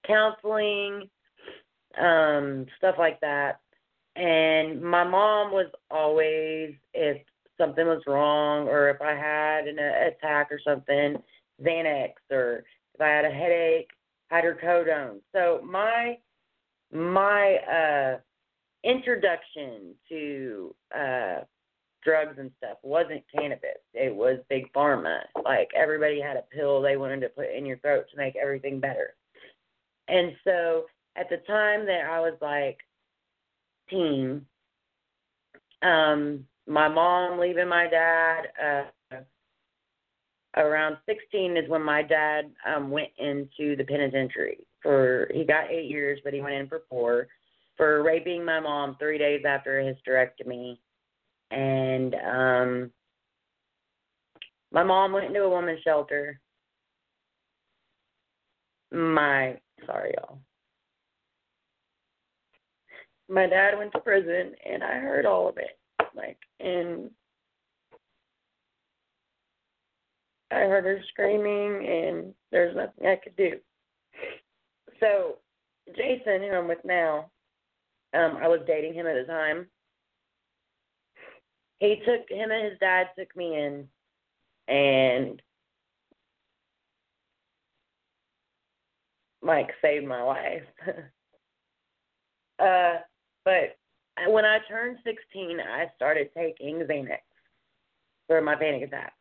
counseling, 0.10 1.10
um, 2.00 2.66
stuff 2.78 2.96
like 2.98 3.20
that. 3.22 3.60
And 4.16 4.82
my 4.82 5.04
mom 5.04 5.52
was 5.52 5.68
always, 5.90 6.74
if 6.94 7.22
something 7.58 7.86
was 7.86 8.02
wrong 8.08 8.68
or 8.68 8.90
if 8.90 9.02
I 9.02 9.14
had 9.14 9.68
an 9.68 9.78
attack 9.78 10.50
or 10.52 10.60
something, 10.66 11.18
Xanax, 11.64 12.14
or 12.32 12.64
if 12.96 13.02
I 13.02 13.08
had 13.08 13.26
a 13.26 13.30
headache, 13.30 13.90
hydrocodone. 14.32 15.20
So 15.34 15.62
my 15.64 16.18
my 16.92 17.58
uh 17.72 18.18
introduction 18.84 19.94
to 20.08 20.76
uh 20.96 21.36
drugs 22.04 22.38
and 22.40 22.52
stuff 22.58 22.78
wasn't 22.82 23.24
cannabis. 23.36 23.82
It 23.94 24.14
was 24.14 24.40
big 24.50 24.72
pharma. 24.74 25.20
Like 25.44 25.70
everybody 25.76 26.22
had 26.22 26.38
a 26.38 26.44
pill 26.56 26.82
they 26.82 26.98
wanted 26.98 27.20
to 27.22 27.30
put 27.30 27.54
in 27.54 27.66
your 27.66 27.78
throat 27.80 28.06
to 28.12 28.18
make 28.18 28.36
everything 28.36 28.80
better. 28.80 29.16
And 30.10 30.34
so 30.44 30.86
at 31.16 31.30
the 31.30 31.38
time 31.48 31.86
that 31.86 32.06
I 32.10 32.20
was 32.20 32.38
like 32.42 32.80
teen, 33.90 34.46
um, 35.82 36.46
my 36.68 36.88
mom 36.88 37.40
leaving 37.40 37.68
my 37.68 37.88
dad, 37.88 38.42
uh, 38.64 39.18
around 40.58 40.98
16 41.06 41.58
is 41.58 41.70
when 41.70 41.84
my 41.84 42.02
dad 42.02 42.50
um 42.68 42.90
went 42.90 43.10
into 43.20 43.76
the 43.76 43.84
penitentiary 43.84 44.58
for 44.82 45.30
he 45.32 45.44
got 45.44 45.70
8 45.70 45.86
years 45.86 46.20
but 46.24 46.34
he 46.34 46.42
went 46.42 46.56
in 46.56 46.68
for 46.68 46.82
4 46.90 47.28
for 47.80 48.04
raping 48.04 48.44
my 48.44 48.60
mom 48.60 48.98
3 49.00 49.18
days 49.18 49.44
after 49.48 49.80
a 49.80 49.94
hysterectomy. 49.94 50.78
And 51.50 52.14
um 52.16 52.92
my 54.72 54.84
mom 54.84 55.14
went 55.14 55.28
into 55.28 55.42
a 55.42 55.50
woman's 55.50 55.82
shelter. 55.82 56.40
My 58.92 59.60
sorry 59.86 60.14
y'all 60.18 60.40
my 63.28 63.48
dad 63.48 63.78
went 63.78 63.92
to 63.92 64.00
prison 64.00 64.54
and 64.66 64.84
I 64.84 65.00
heard 65.00 65.26
all 65.26 65.48
of 65.48 65.58
it 65.58 65.80
like 66.16 66.38
and 66.60 67.10
I 70.52 70.62
heard 70.62 70.86
her 70.86 71.00
screaming, 71.10 71.88
and 71.88 72.34
there's 72.52 72.76
nothing 72.76 73.06
I 73.06 73.18
could 73.18 73.36
do. 73.36 73.52
So, 75.00 75.38
Jason, 75.96 76.42
who 76.42 76.52
I'm 76.52 76.68
with 76.68 76.84
now, 76.84 77.30
um, 78.14 78.38
I 78.42 78.48
was 78.48 78.62
dating 78.66 78.96
him 78.96 79.06
at 79.06 79.16
the 79.16 79.32
time. 79.32 79.68
He 81.80 82.02
took 82.06 82.28
him 82.30 82.52
and 82.52 82.66
his 82.70 82.80
dad 82.80 83.08
took 83.18 83.34
me 83.36 83.56
in, 83.56 83.88
and 84.68 85.42
Mike 89.42 89.72
saved 89.82 90.06
my 90.06 90.22
life. 90.22 90.64
uh, 92.60 92.96
but 93.46 93.78
when 94.28 94.46
I 94.46 94.60
turned 94.68 94.98
16, 95.04 95.60
I 95.60 95.86
started 95.96 96.30
taking 96.36 96.80
Xanax 96.80 97.20
for 98.28 98.42
my 98.42 98.56
panic 98.56 98.84
attack. 98.84 99.14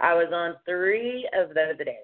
I 0.00 0.14
was 0.14 0.28
on 0.32 0.56
three 0.66 1.28
of 1.38 1.54
those 1.54 1.76
a 1.80 1.84
day. 1.84 1.98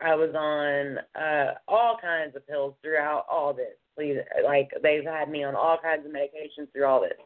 I 0.00 0.14
was 0.14 0.34
on 0.34 0.98
uh 1.20 1.54
all 1.68 1.98
kinds 2.00 2.34
of 2.34 2.46
pills 2.46 2.74
throughout 2.82 3.26
all 3.30 3.52
this. 3.52 3.76
Like 3.98 4.70
they've 4.82 5.04
had 5.04 5.28
me 5.28 5.44
on 5.44 5.54
all 5.54 5.76
kinds 5.82 6.06
of 6.06 6.12
medications 6.12 6.72
through 6.72 6.86
all 6.86 7.02
this. 7.02 7.18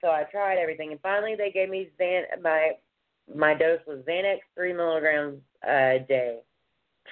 So 0.00 0.08
I 0.08 0.24
tried 0.24 0.58
everything, 0.58 0.90
and 0.90 1.00
finally 1.00 1.36
they 1.36 1.52
gave 1.52 1.68
me 1.68 1.90
Xan. 2.00 2.22
My 2.42 2.72
my 3.32 3.54
dose 3.54 3.80
was 3.86 4.00
Xanax 4.08 4.38
three 4.56 4.72
milligrams 4.72 5.40
a 5.62 6.04
day, 6.08 6.38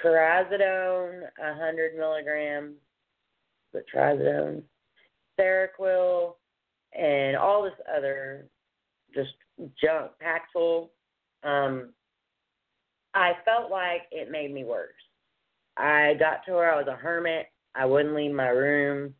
trazodone 0.04 1.22
a 1.42 1.54
hundred 1.54 1.96
milligrams, 1.96 2.74
the 3.72 3.82
trazodone, 3.94 4.62
Seroquel, 5.38 6.34
and 6.98 7.36
all 7.36 7.62
this 7.62 7.72
other 7.96 8.46
just 9.14 9.32
junk, 9.80 10.12
Paxil 10.22 10.88
um, 11.42 11.90
I 13.14 13.32
felt 13.44 13.70
like 13.70 14.02
it 14.10 14.30
made 14.30 14.52
me 14.52 14.64
worse. 14.64 14.90
I 15.76 16.14
got 16.18 16.44
to 16.46 16.52
where 16.52 16.72
I 16.72 16.76
was 16.76 16.88
a 16.88 16.96
hermit. 16.96 17.46
I 17.74 17.84
wouldn't 17.86 18.14
leave 18.14 18.32
my 18.32 18.48
room. 18.48 19.14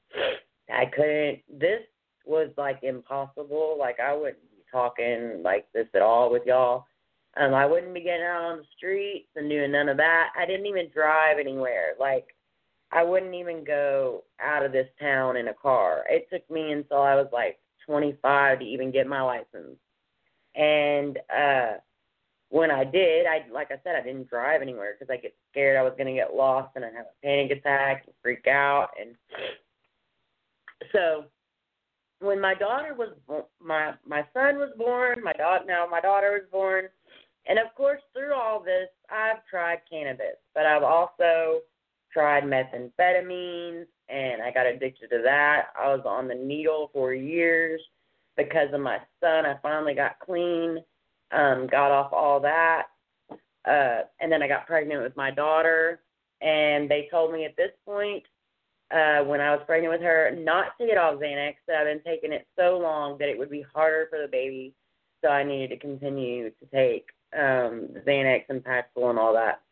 I 0.70 0.86
couldn't. 0.86 1.40
This 1.48 1.80
was 2.24 2.50
like 2.56 2.80
impossible. 2.82 3.76
Like 3.78 3.98
I 4.00 4.14
wouldn't 4.14 4.42
be 4.50 4.62
talking 4.70 5.42
like 5.42 5.66
this 5.74 5.86
at 5.94 6.02
all 6.02 6.30
with 6.30 6.42
y'all. 6.46 6.86
Um, 7.36 7.54
I 7.54 7.64
wouldn't 7.64 7.94
be 7.94 8.02
getting 8.02 8.26
out 8.26 8.44
on 8.44 8.58
the 8.58 8.64
streets 8.76 9.28
and 9.36 9.48
doing 9.48 9.72
none 9.72 9.88
of 9.88 9.96
that. 9.96 10.30
I 10.36 10.44
didn't 10.44 10.66
even 10.66 10.90
drive 10.92 11.38
anywhere. 11.38 11.94
Like 11.98 12.26
I 12.90 13.02
wouldn't 13.02 13.34
even 13.34 13.64
go 13.64 14.24
out 14.40 14.64
of 14.64 14.72
this 14.72 14.88
town 15.00 15.36
in 15.36 15.48
a 15.48 15.54
car. 15.54 16.04
It 16.08 16.28
took 16.30 16.48
me 16.50 16.72
until 16.72 17.00
I 17.00 17.14
was 17.14 17.28
like 17.32 17.58
25 17.86 18.58
to 18.58 18.64
even 18.64 18.92
get 18.92 19.06
my 19.06 19.22
license. 19.22 19.78
And 20.54 21.18
uh 21.34 21.78
when 22.50 22.70
I 22.70 22.84
did, 22.84 23.26
I 23.26 23.46
like 23.50 23.70
I 23.70 23.80
said, 23.82 23.96
I 23.96 24.02
didn't 24.02 24.28
drive 24.28 24.60
anywhere 24.60 24.94
because 24.98 25.10
I 25.10 25.16
get 25.16 25.34
scared 25.50 25.78
I 25.78 25.82
was 25.82 25.94
going 25.96 26.08
to 26.08 26.20
get 26.20 26.34
lost 26.34 26.76
and 26.76 26.84
I'd 26.84 26.92
have 26.92 27.06
a 27.06 27.26
panic 27.26 27.50
attack 27.50 28.02
and 28.04 28.14
freak 28.22 28.46
out. 28.46 28.90
And 29.00 29.16
so 30.92 31.24
when 32.20 32.38
my 32.38 32.54
daughter 32.54 32.94
was 32.94 33.08
my 33.58 33.94
my 34.06 34.22
son 34.34 34.58
was 34.58 34.70
born, 34.76 35.22
my 35.24 35.32
daughter 35.32 35.64
now 35.66 35.86
my 35.90 36.00
daughter 36.02 36.32
was 36.32 36.42
born, 36.52 36.88
and 37.46 37.58
of 37.58 37.74
course 37.76 38.00
through 38.12 38.34
all 38.34 38.62
this 38.62 38.88
I've 39.10 39.44
tried 39.48 39.80
cannabis, 39.90 40.36
but 40.54 40.66
I've 40.66 40.82
also 40.82 41.60
tried 42.12 42.44
methamphetamines 42.44 43.86
and 44.08 44.42
I 44.42 44.50
got 44.52 44.66
addicted 44.66 45.08
to 45.10 45.22
that. 45.24 45.68
I 45.78 45.88
was 45.88 46.02
on 46.04 46.28
the 46.28 46.34
needle 46.34 46.90
for 46.92 47.14
years 47.14 47.80
because 48.36 48.68
of 48.72 48.80
my 48.80 48.98
son. 49.20 49.46
I 49.46 49.56
finally 49.62 49.94
got 49.94 50.18
clean 50.18 50.78
um, 51.32 51.66
got 51.70 51.90
off 51.90 52.12
all 52.12 52.40
that. 52.40 52.84
Uh, 53.66 54.02
and 54.20 54.30
then 54.30 54.42
I 54.42 54.48
got 54.48 54.66
pregnant 54.66 55.02
with 55.02 55.16
my 55.16 55.30
daughter, 55.30 56.00
and 56.40 56.90
they 56.90 57.08
told 57.10 57.32
me 57.32 57.44
at 57.44 57.56
this 57.56 57.70
point, 57.86 58.24
uh, 58.90 59.24
when 59.24 59.40
I 59.40 59.54
was 59.54 59.62
pregnant 59.66 59.92
with 59.92 60.02
her, 60.02 60.36
not 60.36 60.76
to 60.78 60.86
get 60.86 60.98
off 60.98 61.18
Xanax, 61.18 61.54
that 61.66 61.76
I've 61.78 61.86
been 61.86 62.02
taking 62.04 62.32
it 62.32 62.46
so 62.58 62.78
long 62.78 63.16
that 63.18 63.28
it 63.28 63.38
would 63.38 63.50
be 63.50 63.64
harder 63.74 64.06
for 64.10 64.20
the 64.20 64.28
baby, 64.28 64.74
so 65.24 65.30
I 65.30 65.44
needed 65.44 65.70
to 65.70 65.78
continue 65.78 66.50
to 66.50 66.66
take 66.74 67.06
um, 67.38 67.88
Xanax 68.06 68.44
and 68.48 68.62
Paxil 68.62 69.10
and 69.10 69.18
all 69.18 69.32
that. 69.34 69.62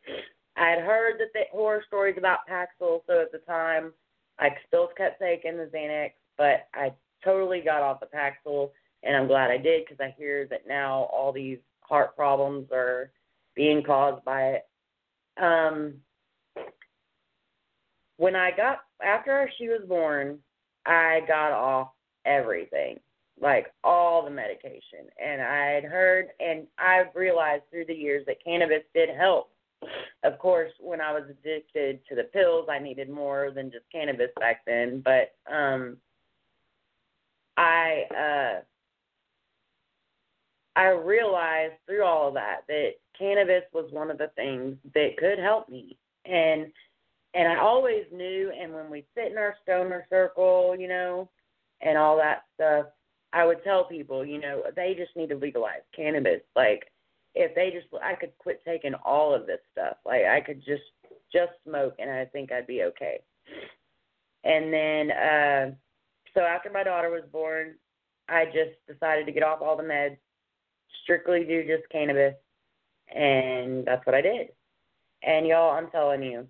I 0.57 0.70
had 0.70 0.81
heard 0.81 1.18
that 1.18 1.33
the 1.33 1.42
horror 1.53 1.83
stories 1.87 2.16
about 2.18 2.40
Paxil, 2.51 3.01
so 3.07 3.20
at 3.20 3.33
the 3.33 3.40
time 3.46 3.92
I 4.38 4.51
still 4.66 4.88
kept 4.96 5.20
taking 5.20 5.57
the 5.57 5.70
Xanax, 5.75 6.12
but 6.37 6.68
I 6.75 6.92
totally 7.25 7.61
got 7.61 7.83
off 7.83 8.01
the 8.01 8.07
Paxil 8.07 8.70
and 9.03 9.16
I'm 9.16 9.27
glad 9.27 9.51
I 9.51 9.57
did 9.57 9.85
because 9.85 10.01
I 10.01 10.14
hear 10.18 10.46
that 10.49 10.66
now 10.68 11.09
all 11.12 11.33
these 11.33 11.59
heart 11.83 12.14
problems 12.16 12.68
are 12.73 13.11
being 13.55 13.83
caused 13.83 14.25
by 14.25 14.42
it. 14.42 14.66
Um, 15.40 15.94
when 18.16 18.37
I 18.37 18.51
got 18.51 18.81
after 19.03 19.51
she 19.57 19.68
was 19.68 19.81
born, 19.88 20.38
I 20.85 21.20
got 21.27 21.53
off 21.53 21.90
everything, 22.27 22.99
like 23.40 23.72
all 23.83 24.22
the 24.24 24.31
medication, 24.31 25.07
and 25.22 25.40
I 25.40 25.70
had 25.70 25.85
heard 25.85 26.29
and 26.40 26.66
I've 26.79 27.14
realized 27.14 27.64
through 27.70 27.87
the 27.87 27.94
years 27.94 28.24
that 28.26 28.44
cannabis 28.44 28.83
did 28.94 29.09
help. 29.11 29.50
Of 30.22 30.38
course, 30.38 30.72
when 30.79 31.00
I 31.00 31.12
was 31.12 31.22
addicted 31.31 32.00
to 32.09 32.14
the 32.14 32.24
pills, 32.24 32.68
I 32.70 32.79
needed 32.79 33.09
more 33.09 33.50
than 33.50 33.70
just 33.70 33.85
cannabis 33.90 34.31
back 34.38 34.62
then, 34.66 35.03
but 35.05 35.35
um 35.50 35.96
I 37.57 38.05
uh 38.14 38.61
I 40.76 40.88
realized 40.88 41.74
through 41.87 42.05
all 42.05 42.29
of 42.29 42.35
that 42.35 42.61
that 42.68 42.92
cannabis 43.18 43.64
was 43.72 43.90
one 43.90 44.11
of 44.11 44.18
the 44.18 44.31
things 44.37 44.76
that 44.94 45.16
could 45.18 45.38
help 45.38 45.68
me. 45.68 45.96
And 46.26 46.66
and 47.35 47.48
I 47.48 47.59
always 47.59 48.05
knew 48.12 48.53
and 48.59 48.72
when 48.74 48.90
we 48.90 49.07
sit 49.14 49.33
in 49.33 49.38
our 49.38 49.57
stoner 49.62 50.07
circle, 50.11 50.76
you 50.79 50.88
know, 50.88 51.31
and 51.81 51.96
all 51.96 52.16
that 52.18 52.42
stuff, 52.55 52.87
I 53.32 53.46
would 53.46 53.62
tell 53.62 53.84
people, 53.84 54.24
you 54.24 54.40
know, 54.40 54.62
they 54.74 54.94
just 54.98 55.16
need 55.16 55.28
to 55.28 55.36
legalize 55.36 55.82
cannabis. 55.94 56.40
Like 56.56 56.90
if 57.34 57.54
they 57.54 57.70
just 57.70 57.86
I 58.02 58.14
could 58.14 58.36
quit 58.38 58.60
taking 58.64 58.94
all 59.04 59.34
of 59.34 59.46
this 59.46 59.60
stuff. 59.72 59.96
Like 60.04 60.24
I 60.24 60.40
could 60.40 60.58
just 60.64 60.82
just 61.32 61.52
smoke 61.66 61.94
and 61.98 62.10
I 62.10 62.24
think 62.24 62.50
I'd 62.50 62.66
be 62.66 62.82
okay. 62.84 63.20
And 64.44 64.72
then 64.72 65.10
uh 65.12 65.70
so 66.34 66.40
after 66.42 66.70
my 66.70 66.82
daughter 66.82 67.10
was 67.10 67.24
born, 67.32 67.74
I 68.28 68.46
just 68.46 68.76
decided 68.88 69.26
to 69.26 69.32
get 69.32 69.42
off 69.42 69.62
all 69.62 69.76
the 69.76 69.82
meds 69.82 70.16
strictly 71.02 71.44
do 71.44 71.64
just 71.66 71.88
cannabis, 71.90 72.34
and 73.14 73.84
that's 73.84 74.04
what 74.06 74.14
I 74.14 74.20
did. 74.20 74.48
And 75.22 75.46
y'all, 75.46 75.76
I'm 75.76 75.90
telling 75.90 76.22
you, 76.22 76.46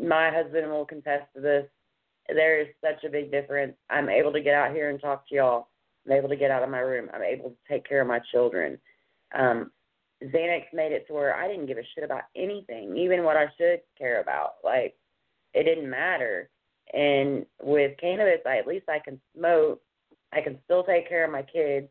my 0.00 0.30
husband 0.30 0.70
will 0.70 0.84
confess 0.84 1.22
to 1.34 1.40
this. 1.40 1.66
There 2.28 2.60
is 2.60 2.68
such 2.80 3.04
a 3.04 3.10
big 3.10 3.30
difference. 3.30 3.74
I'm 3.90 4.08
able 4.08 4.32
to 4.32 4.40
get 4.40 4.54
out 4.54 4.72
here 4.72 4.90
and 4.90 5.00
talk 5.00 5.28
to 5.28 5.34
y'all. 5.34 5.68
I'm 6.06 6.12
able 6.12 6.28
to 6.28 6.36
get 6.36 6.50
out 6.50 6.62
of 6.62 6.70
my 6.70 6.78
room. 6.78 7.08
I'm 7.12 7.22
able 7.22 7.50
to 7.50 7.56
take 7.68 7.86
care 7.88 8.00
of 8.00 8.08
my 8.08 8.20
children. 8.32 8.78
Um, 9.36 9.70
Xanax 10.22 10.64
made 10.72 10.92
it 10.92 11.06
to 11.08 11.12
where 11.12 11.36
I 11.36 11.48
didn't 11.48 11.66
give 11.66 11.78
a 11.78 11.82
shit 11.94 12.04
about 12.04 12.22
anything, 12.34 12.96
even 12.96 13.24
what 13.24 13.36
I 13.36 13.46
should 13.58 13.80
care 13.98 14.20
about. 14.20 14.54
Like, 14.64 14.94
it 15.52 15.64
didn't 15.64 15.90
matter. 15.90 16.48
And 16.94 17.44
with 17.62 17.98
cannabis, 17.98 18.40
I, 18.46 18.58
at 18.58 18.66
least 18.66 18.88
I 18.88 18.98
can 18.98 19.20
smoke. 19.36 19.80
I 20.32 20.40
can 20.40 20.58
still 20.64 20.84
take 20.84 21.08
care 21.08 21.24
of 21.24 21.32
my 21.32 21.42
kids 21.42 21.88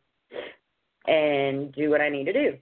and 1.08 1.73
do 1.73 1.89
what 1.89 2.01
I 2.01 2.10
need 2.10 2.25
to 2.25 2.34
do. 2.34 2.58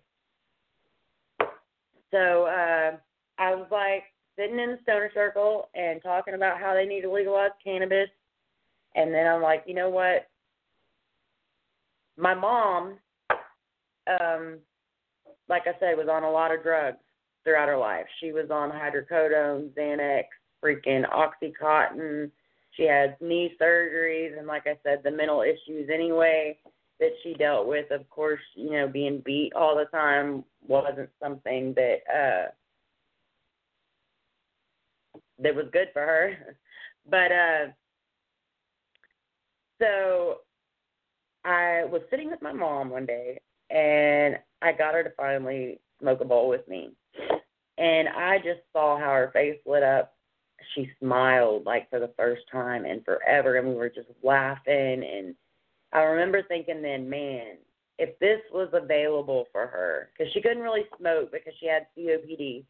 So 2.12 2.46
uh, 2.46 2.98
I 3.38 3.56
was 3.56 3.68
like 3.72 4.04
sitting 4.38 4.60
in 4.60 4.72
the 4.72 4.80
stoner 4.84 5.12
circle 5.14 5.70
and 5.76 6.02
talking 6.02 6.34
about 6.34 6.60
how 6.60 6.74
they 6.74 6.86
need 6.86 7.02
to 7.02 7.12
legalize 7.12 7.52
cannabis. 7.64 8.10
And 8.96 9.14
then 9.14 9.28
I'm 9.28 9.42
like, 9.42 9.64
you 9.66 9.74
know 9.74 9.90
what? 9.90 10.28
My 12.18 12.34
mom, 12.34 13.00
um, 14.08 14.60
like 15.50 15.64
I 15.66 15.74
said, 15.80 15.98
was 15.98 16.08
on 16.10 16.24
a 16.24 16.32
lot 16.32 16.54
of 16.54 16.64
drugs 16.64 16.98
throughout 17.44 17.68
her 17.68 17.78
life. 17.78 18.06
She 18.20 18.32
was 18.32 18.50
on 18.52 18.70
hydrocodone, 18.70 19.70
Xanax, 19.74 20.26
freaking 20.64 21.04
Oxycontin. 21.12 22.32
She 22.72 22.84
had 22.84 23.18
knee 23.22 23.56
surgeries, 23.62 24.38
and 24.38 24.48
like 24.48 24.66
I 24.66 24.78
said, 24.84 25.02
the 25.04 25.12
mental 25.12 25.42
issues 25.42 25.90
anyway 25.94 26.58
that 27.00 27.12
she 27.22 27.34
dealt 27.34 27.68
with. 27.68 27.92
Of 27.92 28.10
course, 28.10 28.42
you 28.56 28.72
know, 28.72 28.88
being 28.88 29.22
beat 29.26 29.54
all 29.56 29.76
the 29.76 29.86
time 29.86 30.44
wasn't 30.66 31.10
something 31.22 31.74
that 31.76 31.98
uh 32.10 32.52
that 35.40 35.56
was 35.56 35.66
good 35.72 35.90
for 35.94 36.02
her. 36.02 36.58
But 37.10 37.34
uh 37.34 37.66
so 39.82 40.38
I 41.46 41.84
was 41.86 42.02
sitting 42.10 42.30
with 42.30 42.42
my 42.42 42.54
mom 42.54 42.90
one 42.90 43.06
day 43.06 43.40
and 43.70 44.38
I 44.62 44.72
got 44.72 44.94
her 44.94 45.04
to 45.04 45.12
finally 45.18 45.80
smoke 46.00 46.22
a 46.22 46.26
bowl 46.26 46.48
with 46.48 46.68
me. 46.68 46.92
And 47.78 48.08
I 48.08 48.38
just 48.38 48.62
saw 48.72 48.98
how 48.98 49.12
her 49.12 49.32
face 49.34 49.60
lit 49.66 49.84
up. 49.84 50.14
She 50.76 50.90
smiled 51.00 51.66
like 51.66 51.90
for 51.90 52.00
the 52.00 52.14
first 52.16 52.44
time 52.52 52.86
in 52.86 53.02
forever 53.04 53.58
and 53.58 53.68
we 53.68 53.76
were 53.76 53.90
just 53.90 54.08
laughing 54.24 55.04
and 55.04 55.36
I 55.94 56.02
remember 56.02 56.42
thinking 56.42 56.82
then, 56.82 57.08
man, 57.08 57.58
if 58.00 58.18
this 58.18 58.40
was 58.52 58.70
available 58.74 59.46
for 59.52 59.68
her, 59.68 60.10
because 60.12 60.34
she 60.34 60.42
couldn't 60.42 60.64
really 60.64 60.86
smoke 60.98 61.32
because 61.32 61.54
she 61.60 61.68
had 61.68 61.86
COPD. 61.96 62.66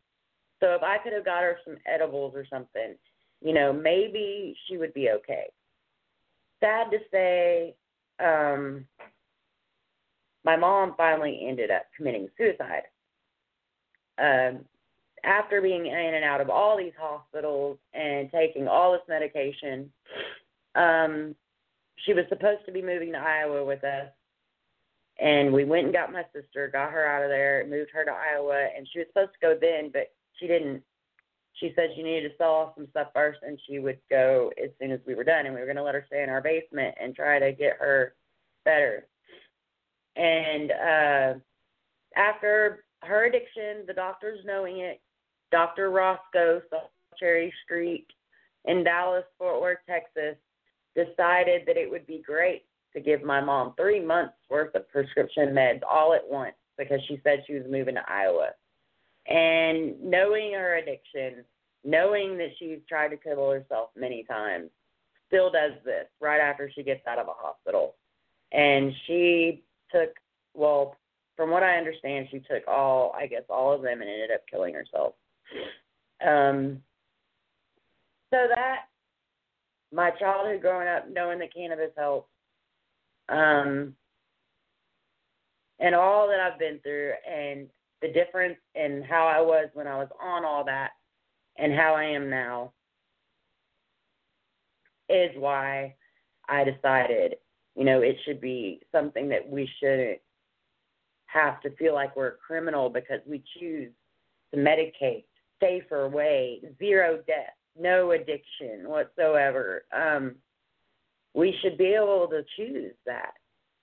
So 0.59 0.75
if 0.75 0.83
I 0.83 0.97
could 0.97 1.13
have 1.13 1.25
got 1.25 1.41
her 1.41 1.57
some 1.65 1.77
edibles 1.85 2.33
or 2.35 2.45
something, 2.49 2.95
you 3.41 3.53
know, 3.53 3.71
maybe 3.71 4.55
she 4.67 4.77
would 4.77 4.93
be 4.93 5.09
okay. 5.11 5.45
Sad 6.59 6.91
to 6.91 6.97
say, 7.11 7.75
um, 8.23 8.85
my 10.45 10.55
mom 10.55 10.93
finally 10.97 11.45
ended 11.47 11.71
up 11.71 11.83
committing 11.95 12.27
suicide. 12.37 12.83
Um, 14.17 14.65
after 15.23 15.61
being 15.61 15.85
in 15.87 16.13
and 16.13 16.23
out 16.23 16.41
of 16.41 16.49
all 16.49 16.77
these 16.77 16.93
hospitals 16.99 17.77
and 17.93 18.29
taking 18.31 18.67
all 18.67 18.91
this 18.91 19.01
medication, 19.07 19.91
um, 20.75 21.35
she 22.05 22.13
was 22.13 22.25
supposed 22.29 22.65
to 22.65 22.71
be 22.71 22.81
moving 22.81 23.13
to 23.13 23.17
Iowa 23.17 23.63
with 23.63 23.83
us. 23.83 24.07
And 25.19 25.53
we 25.53 25.63
went 25.63 25.85
and 25.85 25.93
got 25.93 26.11
my 26.11 26.23
sister, 26.33 26.67
got 26.67 26.91
her 26.91 27.05
out 27.05 27.23
of 27.23 27.29
there, 27.29 27.65
moved 27.69 27.91
her 27.93 28.03
to 28.03 28.11
Iowa, 28.11 28.67
and 28.75 28.87
she 28.91 28.99
was 28.99 29.07
supposed 29.09 29.31
to 29.33 29.47
go 29.47 29.57
then, 29.59 29.91
but 29.93 30.11
she 30.39 30.47
didn't. 30.47 30.83
She 31.59 31.71
said 31.75 31.89
she 31.95 32.03
needed 32.03 32.29
to 32.29 32.37
sell 32.37 32.51
off 32.51 32.73
some 32.75 32.87
stuff 32.89 33.07
first, 33.13 33.39
and 33.43 33.59
she 33.67 33.79
would 33.79 33.99
go 34.09 34.51
as 34.61 34.71
soon 34.79 34.91
as 34.91 34.99
we 35.05 35.15
were 35.15 35.23
done, 35.23 35.45
and 35.45 35.53
we 35.53 35.59
were 35.61 35.67
going 35.67 35.77
to 35.77 35.83
let 35.83 35.95
her 35.95 36.03
stay 36.07 36.23
in 36.23 36.29
our 36.29 36.41
basement 36.41 36.95
and 36.99 37.15
try 37.15 37.39
to 37.39 37.51
get 37.51 37.77
her 37.79 38.15
better. 38.65 39.07
And 40.15 40.71
uh, 40.71 41.39
after 42.15 42.85
her 43.03 43.25
addiction, 43.25 43.85
the 43.87 43.93
doctors 43.93 44.39
knowing 44.45 44.79
it, 44.79 45.01
Dr. 45.51 45.91
Roscoe, 45.91 46.61
Cherry 47.19 47.53
Street 47.63 48.07
in 48.65 48.83
Dallas, 48.83 49.25
Fort 49.37 49.61
Worth, 49.61 49.79
Texas, 49.87 50.35
decided 50.95 51.63
that 51.67 51.77
it 51.77 51.89
would 51.89 52.07
be 52.07 52.23
great 52.25 52.65
to 52.93 53.01
give 53.01 53.23
my 53.23 53.41
mom 53.41 53.73
three 53.75 53.99
months 53.99 54.35
worth 54.49 54.73
of 54.75 54.87
prescription 54.89 55.49
meds 55.49 55.81
all 55.89 56.13
at 56.13 56.27
once 56.27 56.55
because 56.77 56.99
she 57.07 57.19
said 57.23 57.43
she 57.45 57.53
was 57.53 57.63
moving 57.69 57.95
to 57.95 58.03
Iowa. 58.07 58.49
And 59.27 60.01
knowing 60.01 60.53
her 60.53 60.75
addiction, 60.75 61.43
knowing 61.83 62.37
that 62.37 62.49
she's 62.59 62.79
tried 62.87 63.09
to 63.09 63.17
kill 63.17 63.49
herself 63.51 63.89
many 63.95 64.23
times, 64.23 64.69
still 65.27 65.51
does 65.51 65.71
this 65.85 66.05
right 66.19 66.39
after 66.39 66.71
she 66.73 66.83
gets 66.83 67.05
out 67.07 67.19
of 67.19 67.27
a 67.27 67.33
hospital. 67.35 67.95
And 68.51 68.93
she 69.07 69.63
took, 69.91 70.09
well, 70.53 70.97
from 71.35 71.49
what 71.49 71.63
I 71.63 71.77
understand, 71.77 72.27
she 72.29 72.39
took 72.39 72.67
all, 72.67 73.15
I 73.17 73.25
guess, 73.27 73.43
all 73.49 73.73
of 73.73 73.81
them 73.81 74.01
and 74.01 74.09
ended 74.09 74.31
up 74.31 74.41
killing 74.49 74.73
herself. 74.73 75.13
Um, 76.25 76.81
so 78.33 78.47
that 78.55 78.87
my 79.93 80.09
childhood 80.11 80.61
growing 80.61 80.87
up 80.87 81.07
knowing 81.09 81.37
that 81.39 81.53
cannabis 81.53 81.91
helps 81.95 82.27
um 83.29 83.95
and 85.79 85.93
all 85.93 86.27
that 86.27 86.39
I've 86.39 86.57
been 86.57 86.79
through 86.79 87.13
and 87.29 87.67
the 88.03 88.09
difference 88.09 88.57
in 88.75 89.03
how 89.09 89.25
I 89.25 89.41
was 89.41 89.69
when 89.73 89.87
I 89.87 89.97
was 89.97 90.09
on 90.21 90.45
all 90.45 90.63
that 90.65 90.91
and 91.57 91.73
how 91.73 91.95
I 91.95 92.03
am 92.03 92.29
now 92.29 92.73
is 95.09 95.31
why 95.35 95.95
I 96.47 96.63
decided, 96.63 97.35
you 97.75 97.85
know, 97.85 98.01
it 98.01 98.15
should 98.25 98.39
be 98.39 98.81
something 98.91 99.27
that 99.29 99.49
we 99.49 99.67
shouldn't 99.79 100.19
have 101.25 101.59
to 101.61 101.75
feel 101.77 101.95
like 101.95 102.15
we're 102.15 102.27
a 102.27 102.37
criminal 102.45 102.89
because 102.89 103.21
we 103.25 103.43
choose 103.59 103.91
to 104.53 104.59
medicate, 104.59 105.23
safer 105.59 106.07
way, 106.07 106.61
zero 106.79 107.17
death 107.25 107.55
no 107.79 108.11
addiction 108.11 108.87
whatsoever. 108.87 109.85
Um, 109.95 110.35
we 111.33 111.55
should 111.61 111.77
be 111.77 111.95
able 111.95 112.27
to 112.29 112.43
choose 112.57 112.93
that. 113.05 113.33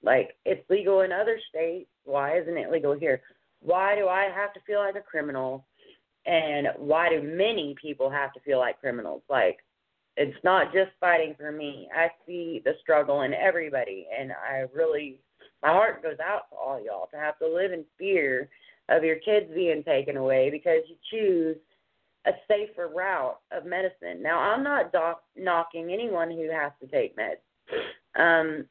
Like 0.03 0.37
it's 0.45 0.69
legal 0.71 1.01
in 1.01 1.13
other 1.13 1.39
states. 1.49 1.91
Why 2.05 2.39
isn't 2.39 2.57
it 2.57 2.71
legal 2.71 2.99
here? 2.99 3.21
Why 3.61 3.95
do 3.95 4.09
I 4.09 4.29
have 4.35 4.53
to 4.55 4.61
feel 4.67 4.79
like 4.79 4.97
a 4.97 5.01
criminal? 5.01 5.65
And 6.27 6.69
why 6.77 7.09
do 7.09 7.23
many 7.23 7.75
people 7.81 8.11
have 8.11 8.33
to 8.35 8.41
feel 8.41 8.59
like 8.59 8.81
criminals? 8.81 9.23
Like 9.29 9.59
it's 10.17 10.37
not 10.45 10.73
just 10.73 10.91
fighting 11.01 11.35
for 11.39 11.51
me. 11.53 11.89
I 11.97 12.09
see 12.27 12.61
the 12.65 12.75
struggle 12.83 13.23
in 13.23 13.33
everybody, 13.33 14.07
and 14.19 14.33
I 14.33 14.67
really, 14.75 15.19
my 15.63 15.69
heart 15.69 16.03
goes 16.03 16.19
out 16.23 16.51
to 16.51 16.57
all 16.57 16.83
y'all 16.85 17.09
to 17.13 17.17
have 17.17 17.39
to 17.39 17.49
live 17.49 17.73
in 17.73 17.85
fear 17.99 18.51
of 18.89 19.05
your 19.05 19.17
kids 19.17 19.47
being 19.55 19.83
taken 19.83 20.17
away 20.17 20.51
because 20.51 20.83
you 20.89 20.97
choose 21.11 21.57
a 22.27 22.33
safer 22.49 22.89
route 22.89 23.39
of 23.51 23.65
medicine. 23.65 24.23
Now, 24.23 24.41
I'm 24.41 24.63
not 24.63 24.93
doc- 24.93 25.25
knocking 25.37 25.91
anyone 25.91 26.31
who 26.31 26.51
has 26.51 26.73
to 26.81 26.87
take 26.89 27.17
meds. 27.17 27.37
Um, 28.17 28.67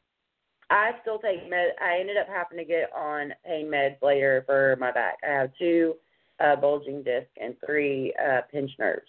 I 0.69 0.91
still 1.01 1.19
take 1.19 1.49
med. 1.49 1.71
I 1.81 1.99
ended 1.99 2.17
up 2.17 2.27
having 2.27 2.57
to 2.57 2.65
get 2.65 2.91
on 2.95 3.33
pain 3.45 3.67
meds 3.67 4.01
later 4.01 4.43
for 4.45 4.77
my 4.79 4.91
back. 4.91 5.17
I 5.27 5.31
have 5.31 5.51
two 5.57 5.95
uh, 6.39 6.55
bulging 6.55 7.03
discs 7.03 7.31
and 7.41 7.55
three 7.65 8.13
uh, 8.23 8.41
pinched 8.51 8.77
nerves. 8.79 9.07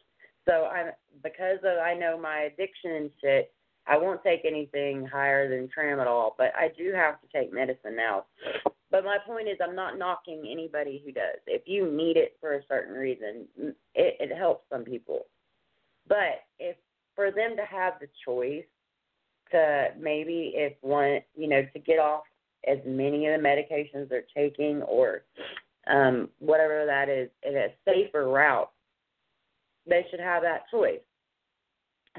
So 0.49 0.67
I'm 0.67 0.93
because 1.23 1.59
of 1.65 1.79
I 1.79 1.95
know 1.95 2.19
my 2.19 2.51
addiction 2.53 2.93
and 2.93 3.11
shit. 3.21 3.53
I 3.87 3.97
won't 3.97 4.23
take 4.23 4.43
anything 4.45 5.07
higher 5.07 5.49
than 5.49 5.69
tramadol, 5.69 6.33
but 6.39 6.53
I 6.57 6.69
do 6.79 6.93
have 6.95 7.21
to 7.21 7.27
take 7.33 7.53
medicine 7.53 7.97
now. 7.97 8.25
But 8.91 9.05
my 9.05 9.19
point 9.27 9.49
is, 9.49 9.57
I'm 9.63 9.75
not 9.75 9.99
knocking 9.99 10.49
anybody 10.51 11.03
who 11.05 11.13
does. 11.13 11.39
If 11.47 11.63
you 11.67 11.91
need 11.91 12.17
it 12.17 12.37
for 12.41 12.55
a 12.55 12.63
certain 12.69 12.95
reason, 12.95 13.47
it, 13.59 13.77
it 13.95 14.37
helps 14.37 14.65
some 14.71 14.85
people. 14.85 15.27
But 16.09 16.45
if 16.59 16.77
for 17.15 17.31
them 17.31 17.57
to 17.57 17.65
have 17.65 17.95
the 18.01 18.09
choice 18.25 18.65
to 19.53 19.89
maybe 19.99 20.53
if 20.55 20.75
one, 20.81 21.21
you 21.37 21.49
know, 21.49 21.63
to 21.73 21.79
get 21.79 21.99
off 21.99 22.23
as 22.67 22.79
many 22.87 23.27
of 23.27 23.41
the 23.41 23.47
medications 23.47 24.09
they're 24.09 24.25
taking 24.35 24.83
or 24.83 25.23
um, 25.87 26.29
whatever 26.39 26.85
that 26.87 27.09
is, 27.09 27.31
in 27.43 27.57
a 27.57 27.69
safer 27.85 28.29
route, 28.29 28.71
they 29.87 30.07
should 30.11 30.21
have 30.21 30.43
that 30.43 30.65
choice. 30.71 31.01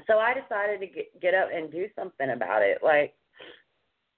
So 0.06 0.18
I 0.18 0.34
decided 0.34 0.80
to 0.80 0.86
get, 0.86 1.20
get 1.20 1.34
up 1.34 1.48
and 1.54 1.70
do 1.70 1.86
something 1.96 2.30
about 2.30 2.62
it. 2.62 2.78
Like 2.82 3.14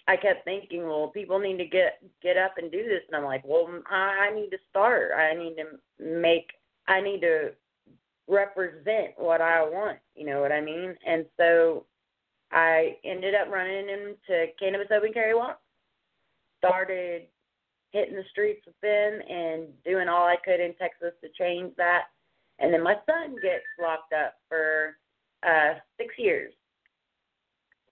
I 0.07 0.17
kept 0.17 0.45
thinking, 0.45 0.85
well, 0.87 1.09
people 1.09 1.39
need 1.39 1.59
to 1.59 1.67
get 1.67 2.01
get 2.23 2.37
up 2.37 2.55
and 2.59 2.71
do 2.71 2.83
this, 2.85 3.03
and 3.07 3.17
I'm 3.17 3.25
like, 3.25 3.43
well, 3.45 3.69
I, 3.91 4.29
I 4.31 4.35
need 4.35 4.51
to 4.51 4.59
start. 4.71 5.11
I 5.17 5.35
need 5.35 5.57
to 5.57 6.05
make. 6.05 6.51
I 6.87 7.01
need 7.01 7.21
to 7.21 7.53
represent 8.29 9.13
what 9.17 9.41
I 9.41 9.63
want. 9.63 9.99
You 10.15 10.27
know 10.27 10.41
what 10.41 10.53
I 10.53 10.61
mean? 10.61 10.95
And 11.07 11.25
so 11.37 11.87
I 12.55 12.97
ended 13.05 13.35
up 13.35 13.53
running 13.53 13.89
into 13.89 14.47
Cannabis 14.59 14.87
Open 14.97 15.13
Carry 15.13 15.35
Walk. 15.35 15.61
Started 16.59 17.23
hitting 17.91 18.15
the 18.15 18.25
streets 18.31 18.63
with 18.65 18.81
them 18.81 19.21
and 19.29 19.67
doing 19.85 20.09
all 20.09 20.25
I 20.25 20.37
could 20.43 20.61
in 20.61 20.75
Texas 20.75 21.13
to 21.23 21.29
change 21.39 21.75
that. 21.77 22.05
And 22.61 22.73
then 22.73 22.83
my 22.83 22.95
son 23.07 23.35
gets 23.43 23.65
locked 23.81 24.13
up 24.13 24.35
for 24.49 24.97
uh 25.47 25.75
six 25.99 26.15
years. 26.17 26.53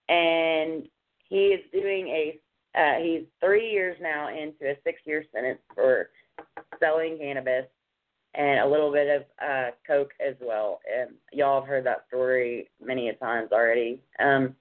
And 0.09 0.89
he 1.29 1.49
is 1.49 1.61
doing 1.73 2.09
a 2.09 2.39
uh, 2.75 3.03
he's 3.03 3.25
three 3.45 3.71
years 3.71 3.99
now 4.01 4.29
into 4.29 4.71
a 4.71 4.79
six 4.85 5.01
year 5.05 5.25
sentence 5.35 5.61
for 5.75 6.09
selling 6.81 7.19
cannabis 7.19 7.67
and 8.35 8.61
a 8.61 8.67
little 8.67 8.93
bit 8.93 9.09
of 9.09 9.23
uh 9.47 9.71
coke 9.87 10.13
as 10.27 10.35
well. 10.41 10.81
And 10.91 11.11
y'all 11.33 11.61
have 11.61 11.69
heard 11.69 11.87
that 11.87 12.05
story 12.09 12.69
many 12.85 13.09
a 13.09 13.15
times 13.15 13.51
already. 13.53 14.01
Um 14.19 14.55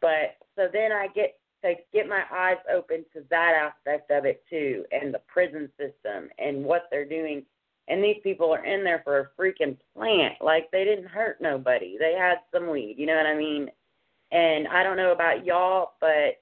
but 0.00 0.36
so 0.56 0.68
then 0.72 0.92
I 0.92 1.08
get 1.14 1.38
to 1.64 1.74
get 1.92 2.08
my 2.08 2.22
eyes 2.32 2.58
open 2.72 3.04
to 3.12 3.24
that 3.30 3.52
aspect 3.54 4.10
of 4.10 4.24
it 4.24 4.42
too 4.48 4.84
and 4.92 5.12
the 5.12 5.20
prison 5.26 5.68
system 5.78 6.28
and 6.38 6.64
what 6.64 6.88
they're 6.90 7.08
doing. 7.08 7.44
And 7.88 8.04
these 8.04 8.18
people 8.22 8.52
are 8.52 8.64
in 8.64 8.84
there 8.84 9.00
for 9.02 9.18
a 9.18 9.40
freaking 9.40 9.76
plant. 9.96 10.34
Like 10.40 10.70
they 10.70 10.84
didn't 10.84 11.08
hurt 11.08 11.40
nobody. 11.40 11.96
They 11.98 12.14
had 12.18 12.38
some 12.52 12.68
weed, 12.70 12.96
you 12.98 13.06
know 13.06 13.16
what 13.16 13.26
I 13.26 13.36
mean? 13.36 13.70
And 14.30 14.68
I 14.68 14.82
don't 14.82 14.98
know 14.98 15.12
about 15.12 15.46
y'all, 15.46 15.92
but 16.00 16.40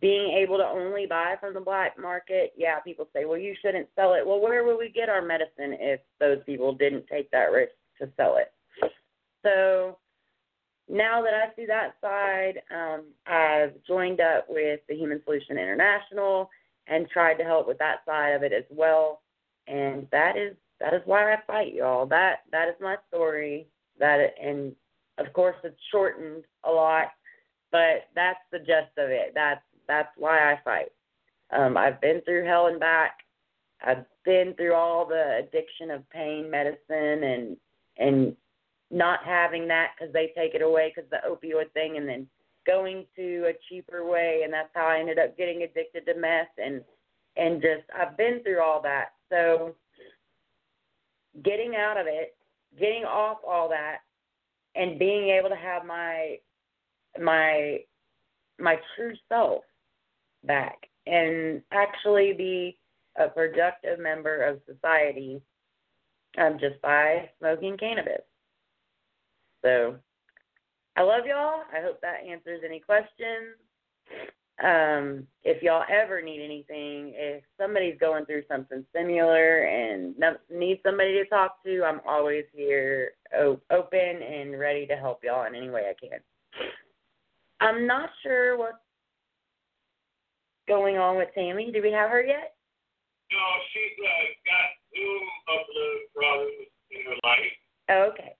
being 0.00 0.36
able 0.38 0.56
to 0.56 0.64
only 0.64 1.06
buy 1.06 1.36
from 1.40 1.54
the 1.54 1.60
black 1.60 1.98
market, 1.98 2.52
yeah, 2.56 2.80
people 2.80 3.08
say, 3.14 3.24
well, 3.24 3.38
you 3.38 3.54
shouldn't 3.60 3.88
sell 3.94 4.14
it. 4.14 4.26
Well, 4.26 4.40
where 4.40 4.64
would 4.64 4.78
we 4.78 4.88
get 4.88 5.08
our 5.08 5.22
medicine 5.22 5.76
if 5.78 6.00
those 6.18 6.38
people 6.46 6.72
didn't 6.72 7.06
take 7.08 7.30
that 7.30 7.52
risk 7.52 7.72
to 8.00 8.08
sell 8.16 8.38
it? 8.38 8.52
So 9.42 9.98
now 10.88 11.22
that 11.22 11.34
I 11.34 11.54
see 11.56 11.66
that 11.66 11.94
side, 12.00 12.62
um, 12.70 13.04
I've 13.26 13.74
joined 13.86 14.20
up 14.20 14.46
with 14.48 14.80
the 14.88 14.94
Human 14.94 15.20
Solution 15.24 15.58
International 15.58 16.48
and 16.86 17.08
tried 17.08 17.34
to 17.34 17.44
help 17.44 17.68
with 17.68 17.78
that 17.78 18.04
side 18.06 18.30
of 18.30 18.42
it 18.42 18.52
as 18.52 18.64
well. 18.70 19.20
And 19.66 20.06
that 20.10 20.36
is 20.36 20.56
that 20.80 20.94
is 20.94 21.02
why 21.04 21.32
I 21.32 21.36
fight, 21.46 21.74
y'all. 21.74 22.06
That 22.06 22.40
that 22.50 22.68
is 22.68 22.74
my 22.80 22.96
story. 23.08 23.68
That 23.98 24.34
and 24.42 24.74
of 25.18 25.32
course 25.32 25.56
it's 25.62 25.78
shortened 25.90 26.44
a 26.64 26.70
lot, 26.70 27.08
but 27.70 28.08
that's 28.14 28.40
the 28.50 28.58
gist 28.58 28.98
of 28.98 29.10
it. 29.10 29.32
That's 29.34 29.62
that's 29.88 30.10
why 30.16 30.52
I 30.52 30.60
fight. 30.64 30.92
Um, 31.50 31.76
I've 31.76 32.00
been 32.00 32.20
through 32.22 32.46
hell 32.46 32.66
and 32.66 32.80
back. 32.80 33.18
I've 33.84 34.04
been 34.24 34.54
through 34.56 34.74
all 34.74 35.06
the 35.06 35.40
addiction 35.42 35.90
of 35.90 36.08
pain 36.10 36.50
medicine 36.50 37.24
and 37.24 37.56
and 37.98 38.36
not 38.90 39.20
having 39.24 39.66
that 39.68 39.90
because 39.98 40.12
they 40.12 40.32
take 40.36 40.54
it 40.54 40.62
away 40.62 40.92
because 40.94 41.10
the 41.10 41.18
opioid 41.28 41.70
thing, 41.72 41.96
and 41.96 42.08
then 42.08 42.26
going 42.66 43.06
to 43.16 43.46
a 43.48 43.52
cheaper 43.68 44.06
way, 44.06 44.42
and 44.44 44.52
that's 44.52 44.68
how 44.74 44.86
I 44.86 44.98
ended 44.98 45.18
up 45.18 45.36
getting 45.36 45.62
addicted 45.62 46.06
to 46.06 46.14
meth 46.18 46.48
and 46.58 46.82
and 47.36 47.60
just 47.60 47.84
I've 47.98 48.16
been 48.16 48.42
through 48.42 48.60
all 48.62 48.80
that. 48.82 49.12
So 49.30 49.74
getting 51.44 51.74
out 51.76 51.98
of 51.98 52.06
it, 52.06 52.36
getting 52.78 53.04
off 53.04 53.38
all 53.46 53.68
that, 53.70 53.98
and 54.74 54.98
being 54.98 55.30
able 55.30 55.48
to 55.48 55.56
have 55.56 55.84
my 55.84 56.38
my 57.20 57.78
my 58.58 58.76
true 58.96 59.14
self 59.28 59.64
back 60.44 60.88
and 61.06 61.62
actually 61.72 62.32
be 62.32 62.78
a 63.16 63.28
productive 63.28 63.98
member 63.98 64.42
of 64.42 64.60
society 64.66 65.40
um, 66.38 66.58
just 66.58 66.80
by 66.82 67.28
smoking 67.38 67.76
cannabis. 67.76 68.22
So 69.64 69.96
I 70.96 71.02
love 71.02 71.26
y'all. 71.26 71.62
I 71.72 71.82
hope 71.82 72.00
that 72.00 72.26
answers 72.28 72.62
any 72.64 72.80
questions. 72.80 73.56
Um, 74.62 75.26
if 75.42 75.62
y'all 75.62 75.84
ever 75.90 76.20
need 76.22 76.42
anything, 76.44 77.12
if 77.16 77.42
somebody's 77.58 77.98
going 77.98 78.26
through 78.26 78.42
something 78.48 78.84
similar 78.94 79.62
and 79.64 80.14
need 80.50 80.80
somebody 80.84 81.14
to 81.14 81.24
talk 81.26 81.62
to, 81.64 81.82
I'm 81.82 82.00
always 82.06 82.44
here, 82.54 83.12
open 83.34 84.22
and 84.22 84.58
ready 84.58 84.86
to 84.86 84.94
help 84.94 85.24
y'all 85.24 85.46
in 85.46 85.54
any 85.54 85.70
way 85.70 85.90
I 85.90 85.94
can. 86.06 86.20
I'm 87.60 87.86
not 87.86 88.10
sure 88.22 88.58
what's 88.58 88.76
going 90.68 90.98
on 90.98 91.16
with 91.16 91.28
Tammy. 91.34 91.70
Do 91.72 91.82
we 91.82 91.92
have 91.92 92.10
her 92.10 92.22
yet? 92.22 92.54
No, 93.32 93.44
she's 93.72 93.96
uh, 93.96 94.24
got 94.44 94.68
Zoom 94.92 95.24
upload 95.48 95.98
problems 96.14 96.68
in 96.90 97.00
her 97.08 97.18
life. 97.24 97.56
Oh, 97.88 98.02
okay. 98.12 98.36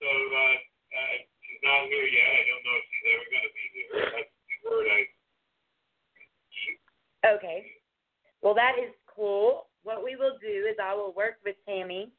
So 0.00 0.06
uh, 0.06 0.56
uh, 0.92 1.16
she's 1.40 1.62
not 1.64 1.88
here 1.88 2.08
yet. 2.08 2.28
I 2.28 2.42
don't 2.44 2.64
know 2.66 2.76
if 2.76 2.84
she's 2.92 3.06
ever 3.08 3.26
going 3.32 3.46
to 3.46 3.54
be 3.56 3.64
here. 3.72 3.88
That's 4.12 4.32
the 4.32 4.70
word 4.70 4.86
I. 4.92 5.00
Okay. 7.36 7.58
Well, 8.42 8.54
that 8.54 8.76
is 8.82 8.90
cool. 9.06 9.66
What 9.84 10.04
we 10.04 10.16
will 10.16 10.36
do 10.40 10.66
is 10.68 10.76
I 10.82 10.94
will 10.94 11.12
work 11.16 11.38
with 11.44 11.56
Tammy 11.66 12.12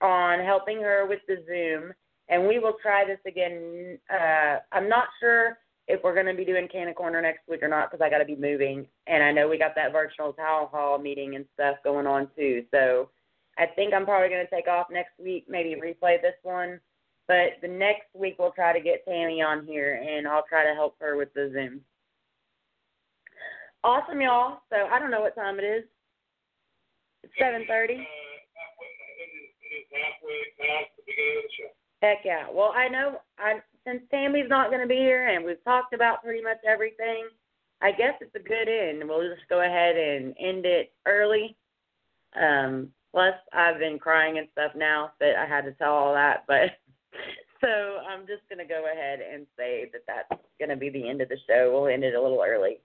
on 0.00 0.44
helping 0.44 0.80
her 0.82 1.06
with 1.06 1.20
the 1.26 1.42
Zoom, 1.46 1.92
and 2.28 2.46
we 2.46 2.58
will 2.58 2.76
try 2.80 3.04
this 3.04 3.18
again. 3.26 3.98
Uh, 4.12 4.58
I'm 4.72 4.88
not 4.88 5.08
sure 5.20 5.58
if 5.88 6.02
we're 6.04 6.14
going 6.14 6.26
to 6.26 6.34
be 6.34 6.44
doing 6.44 6.68
Canna 6.68 6.92
Corner 6.92 7.20
next 7.22 7.48
week 7.48 7.62
or 7.62 7.68
not 7.68 7.90
because 7.90 8.04
I 8.04 8.10
got 8.10 8.18
to 8.18 8.24
be 8.24 8.36
moving, 8.36 8.86
and 9.06 9.22
I 9.22 9.32
know 9.32 9.48
we 9.48 9.58
got 9.58 9.74
that 9.74 9.92
virtual 9.92 10.34
town 10.34 10.68
hall 10.70 10.98
meeting 10.98 11.34
and 11.34 11.46
stuff 11.54 11.76
going 11.82 12.06
on 12.06 12.28
too. 12.36 12.64
So 12.70 13.08
I 13.56 13.66
think 13.66 13.94
I'm 13.94 14.04
probably 14.04 14.28
going 14.28 14.44
to 14.46 14.54
take 14.54 14.68
off 14.68 14.88
next 14.90 15.18
week, 15.18 15.46
maybe 15.48 15.80
replay 15.80 16.20
this 16.20 16.36
one. 16.42 16.78
But 17.26 17.56
the 17.62 17.68
next 17.68 18.06
week 18.14 18.36
we'll 18.38 18.52
try 18.52 18.72
to 18.72 18.80
get 18.80 19.04
Tammy 19.06 19.42
on 19.42 19.66
here, 19.66 19.94
and 19.94 20.28
I'll 20.28 20.44
try 20.48 20.64
to 20.64 20.74
help 20.74 20.96
her 21.00 21.16
with 21.16 21.32
the 21.34 21.50
Zoom. 21.52 21.80
Awesome, 23.82 24.20
y'all. 24.20 24.60
So 24.70 24.76
I 24.92 24.98
don't 24.98 25.10
know 25.10 25.20
what 25.20 25.34
time 25.34 25.58
it 25.58 25.64
is. 25.64 25.84
It's 27.22 27.32
seven 27.40 27.64
thirty. 27.66 27.94
Uh, 27.94 27.98
it 27.98 29.30
is 29.72 29.86
halfway 29.92 30.40
past 30.60 30.90
the 30.96 31.02
beginning 31.06 31.36
of 31.38 31.42
the 31.44 31.50
show. 31.56 31.70
Heck 32.02 32.18
yeah. 32.24 32.46
Well, 32.52 32.72
I 32.76 32.88
know 32.88 33.20
I 33.38 33.60
since 33.88 34.02
Tammy's 34.10 34.48
not 34.48 34.70
going 34.70 34.82
to 34.82 34.86
be 34.86 34.96
here 34.96 35.28
and 35.28 35.44
we've 35.44 35.62
talked 35.64 35.94
about 35.94 36.22
pretty 36.22 36.42
much 36.42 36.58
everything, 36.66 37.28
I 37.80 37.92
guess 37.92 38.14
it's 38.20 38.34
a 38.34 38.48
good 38.48 38.68
end. 38.68 39.02
We'll 39.06 39.28
just 39.28 39.48
go 39.48 39.60
ahead 39.60 39.96
and 39.96 40.34
end 40.38 40.66
it 40.66 40.92
early. 41.06 41.56
Um, 42.40 42.88
plus, 43.12 43.34
I've 43.52 43.78
been 43.78 43.98
crying 43.98 44.38
and 44.38 44.48
stuff 44.52 44.72
now 44.76 45.12
that 45.20 45.36
I 45.36 45.46
had 45.46 45.64
to 45.64 45.72
tell 45.72 45.94
all 45.94 46.12
that, 46.14 46.44
but 46.46 46.70
so 47.60 47.68
I'm 47.68 48.26
just 48.26 48.42
going 48.48 48.58
to 48.58 48.72
go 48.72 48.84
ahead 48.92 49.20
and 49.20 49.46
say 49.56 49.90
that 49.92 50.02
that's 50.06 50.42
going 50.58 50.70
to 50.70 50.76
be 50.76 50.90
the 50.90 51.08
end 51.08 51.22
of 51.22 51.28
the 51.28 51.38
show. 51.48 51.70
We'll 51.72 51.92
end 51.92 52.04
it 52.04 52.14
a 52.14 52.20
little 52.22 52.42
early. 52.44 52.78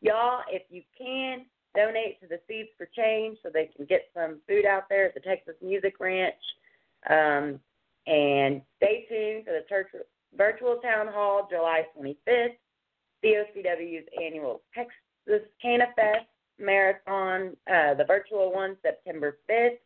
Y'all, 0.00 0.40
if 0.50 0.62
you 0.68 0.82
can, 0.98 1.46
donate 1.74 2.20
to 2.20 2.26
the 2.26 2.40
Seeds 2.48 2.70
for 2.76 2.88
Change 2.96 3.38
so 3.42 3.48
they 3.52 3.70
can 3.74 3.86
get 3.86 4.10
some 4.12 4.40
food 4.48 4.66
out 4.66 4.88
there 4.88 5.06
at 5.06 5.14
the 5.14 5.20
Texas 5.20 5.54
Music 5.62 5.94
Ranch. 6.00 6.34
Um, 7.08 7.60
and 8.06 8.60
stay 8.76 9.06
tuned 9.08 9.44
for 9.44 9.52
the 9.52 9.64
church 9.68 9.88
virtual 10.36 10.76
town 10.76 11.08
hall 11.08 11.48
July 11.50 11.86
25th, 11.96 12.56
COCW's 13.24 14.06
annual 14.22 14.62
Texas 14.74 15.48
Canna 15.60 15.86
Fest 15.96 16.26
Marathon, 16.58 17.56
uh, 17.70 17.94
the 17.94 18.04
virtual 18.06 18.52
one 18.52 18.76
September 18.82 19.38
5th. 19.50 19.78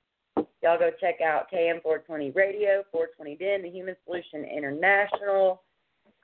Y'all 0.63 0.79
go 0.79 0.91
check 1.01 1.21
out 1.21 1.47
KM420 1.53 2.35
Radio, 2.35 2.83
420 2.91 3.37
Den, 3.37 3.63
the 3.63 3.71
Human 3.71 3.95
Solution 4.05 4.45
International, 4.45 5.63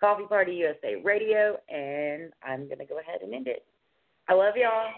Coffee 0.00 0.26
Party 0.26 0.54
USA 0.54 0.96
Radio, 1.04 1.56
and 1.68 2.32
I'm 2.42 2.66
going 2.66 2.78
to 2.78 2.86
go 2.86 2.98
ahead 2.98 3.20
and 3.22 3.34
end 3.34 3.46
it. 3.46 3.64
I 4.28 4.34
love 4.34 4.56
y'all. 4.56 4.90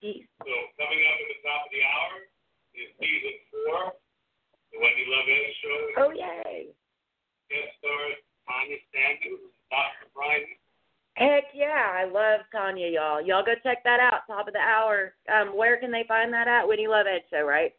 Peace. 0.00 0.24
So 0.38 0.54
coming 0.78 1.02
up 1.10 1.18
at 1.18 1.28
the 1.28 1.38
top 1.42 1.66
of 1.66 1.70
the 1.74 1.82
hour 1.82 2.14
is 2.78 2.88
season 3.02 3.34
four, 3.50 3.92
the 4.72 4.78
Wendy 4.78 5.04
Love 5.10 5.26
Show. 5.58 5.78
Oh, 5.98 6.10
yay. 6.14 6.70
Guest 7.50 7.74
stars 7.82 8.22
Tanya 8.48 8.80
Sanders, 8.90 9.44
Dr. 9.68 10.08
Brian. 10.16 10.48
Heck 11.20 11.52
yeah, 11.52 11.98
I 11.98 12.08
love 12.08 12.46
Tanya, 12.48 12.88
y'all. 12.88 13.20
Y'all 13.20 13.44
go 13.44 13.52
check 13.62 13.84
that 13.84 14.00
out. 14.00 14.24
Top 14.26 14.48
of 14.48 14.54
the 14.54 14.62
hour. 14.62 15.12
Um, 15.28 15.52
where 15.52 15.76
can 15.76 15.92
they 15.92 16.04
find 16.08 16.32
that 16.32 16.48
at? 16.48 16.66
Wendy 16.66 16.88
Love 16.88 17.06
Ed 17.10 17.26
Show, 17.28 17.44
right? 17.44 17.74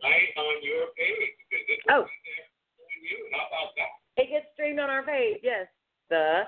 Right 0.00 0.30
on 0.38 0.56
your 0.62 0.88
page 0.96 1.36
because 1.50 1.66
it 1.68 1.80
oh. 1.90 2.06
you. 3.02 3.18
How 3.34 3.46
about 3.50 3.74
that? 3.76 4.22
It 4.22 4.30
gets 4.30 4.46
streamed 4.54 4.78
on 4.78 4.90
our 4.90 5.02
page. 5.02 5.38
Yes. 5.42 5.66
The 6.08 6.42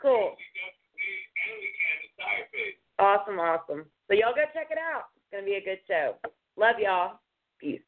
cool. 0.00 0.36
Awesome, 2.98 3.38
awesome. 3.38 3.84
So 4.08 4.14
y'all 4.14 4.34
go 4.34 4.44
check 4.52 4.68
it 4.70 4.78
out. 4.78 5.04
It's 5.16 5.32
gonna 5.32 5.44
be 5.44 5.56
a 5.56 5.64
good 5.64 5.80
show. 5.86 6.16
Love 6.56 6.76
y'all. 6.78 7.20
Peace. 7.60 7.80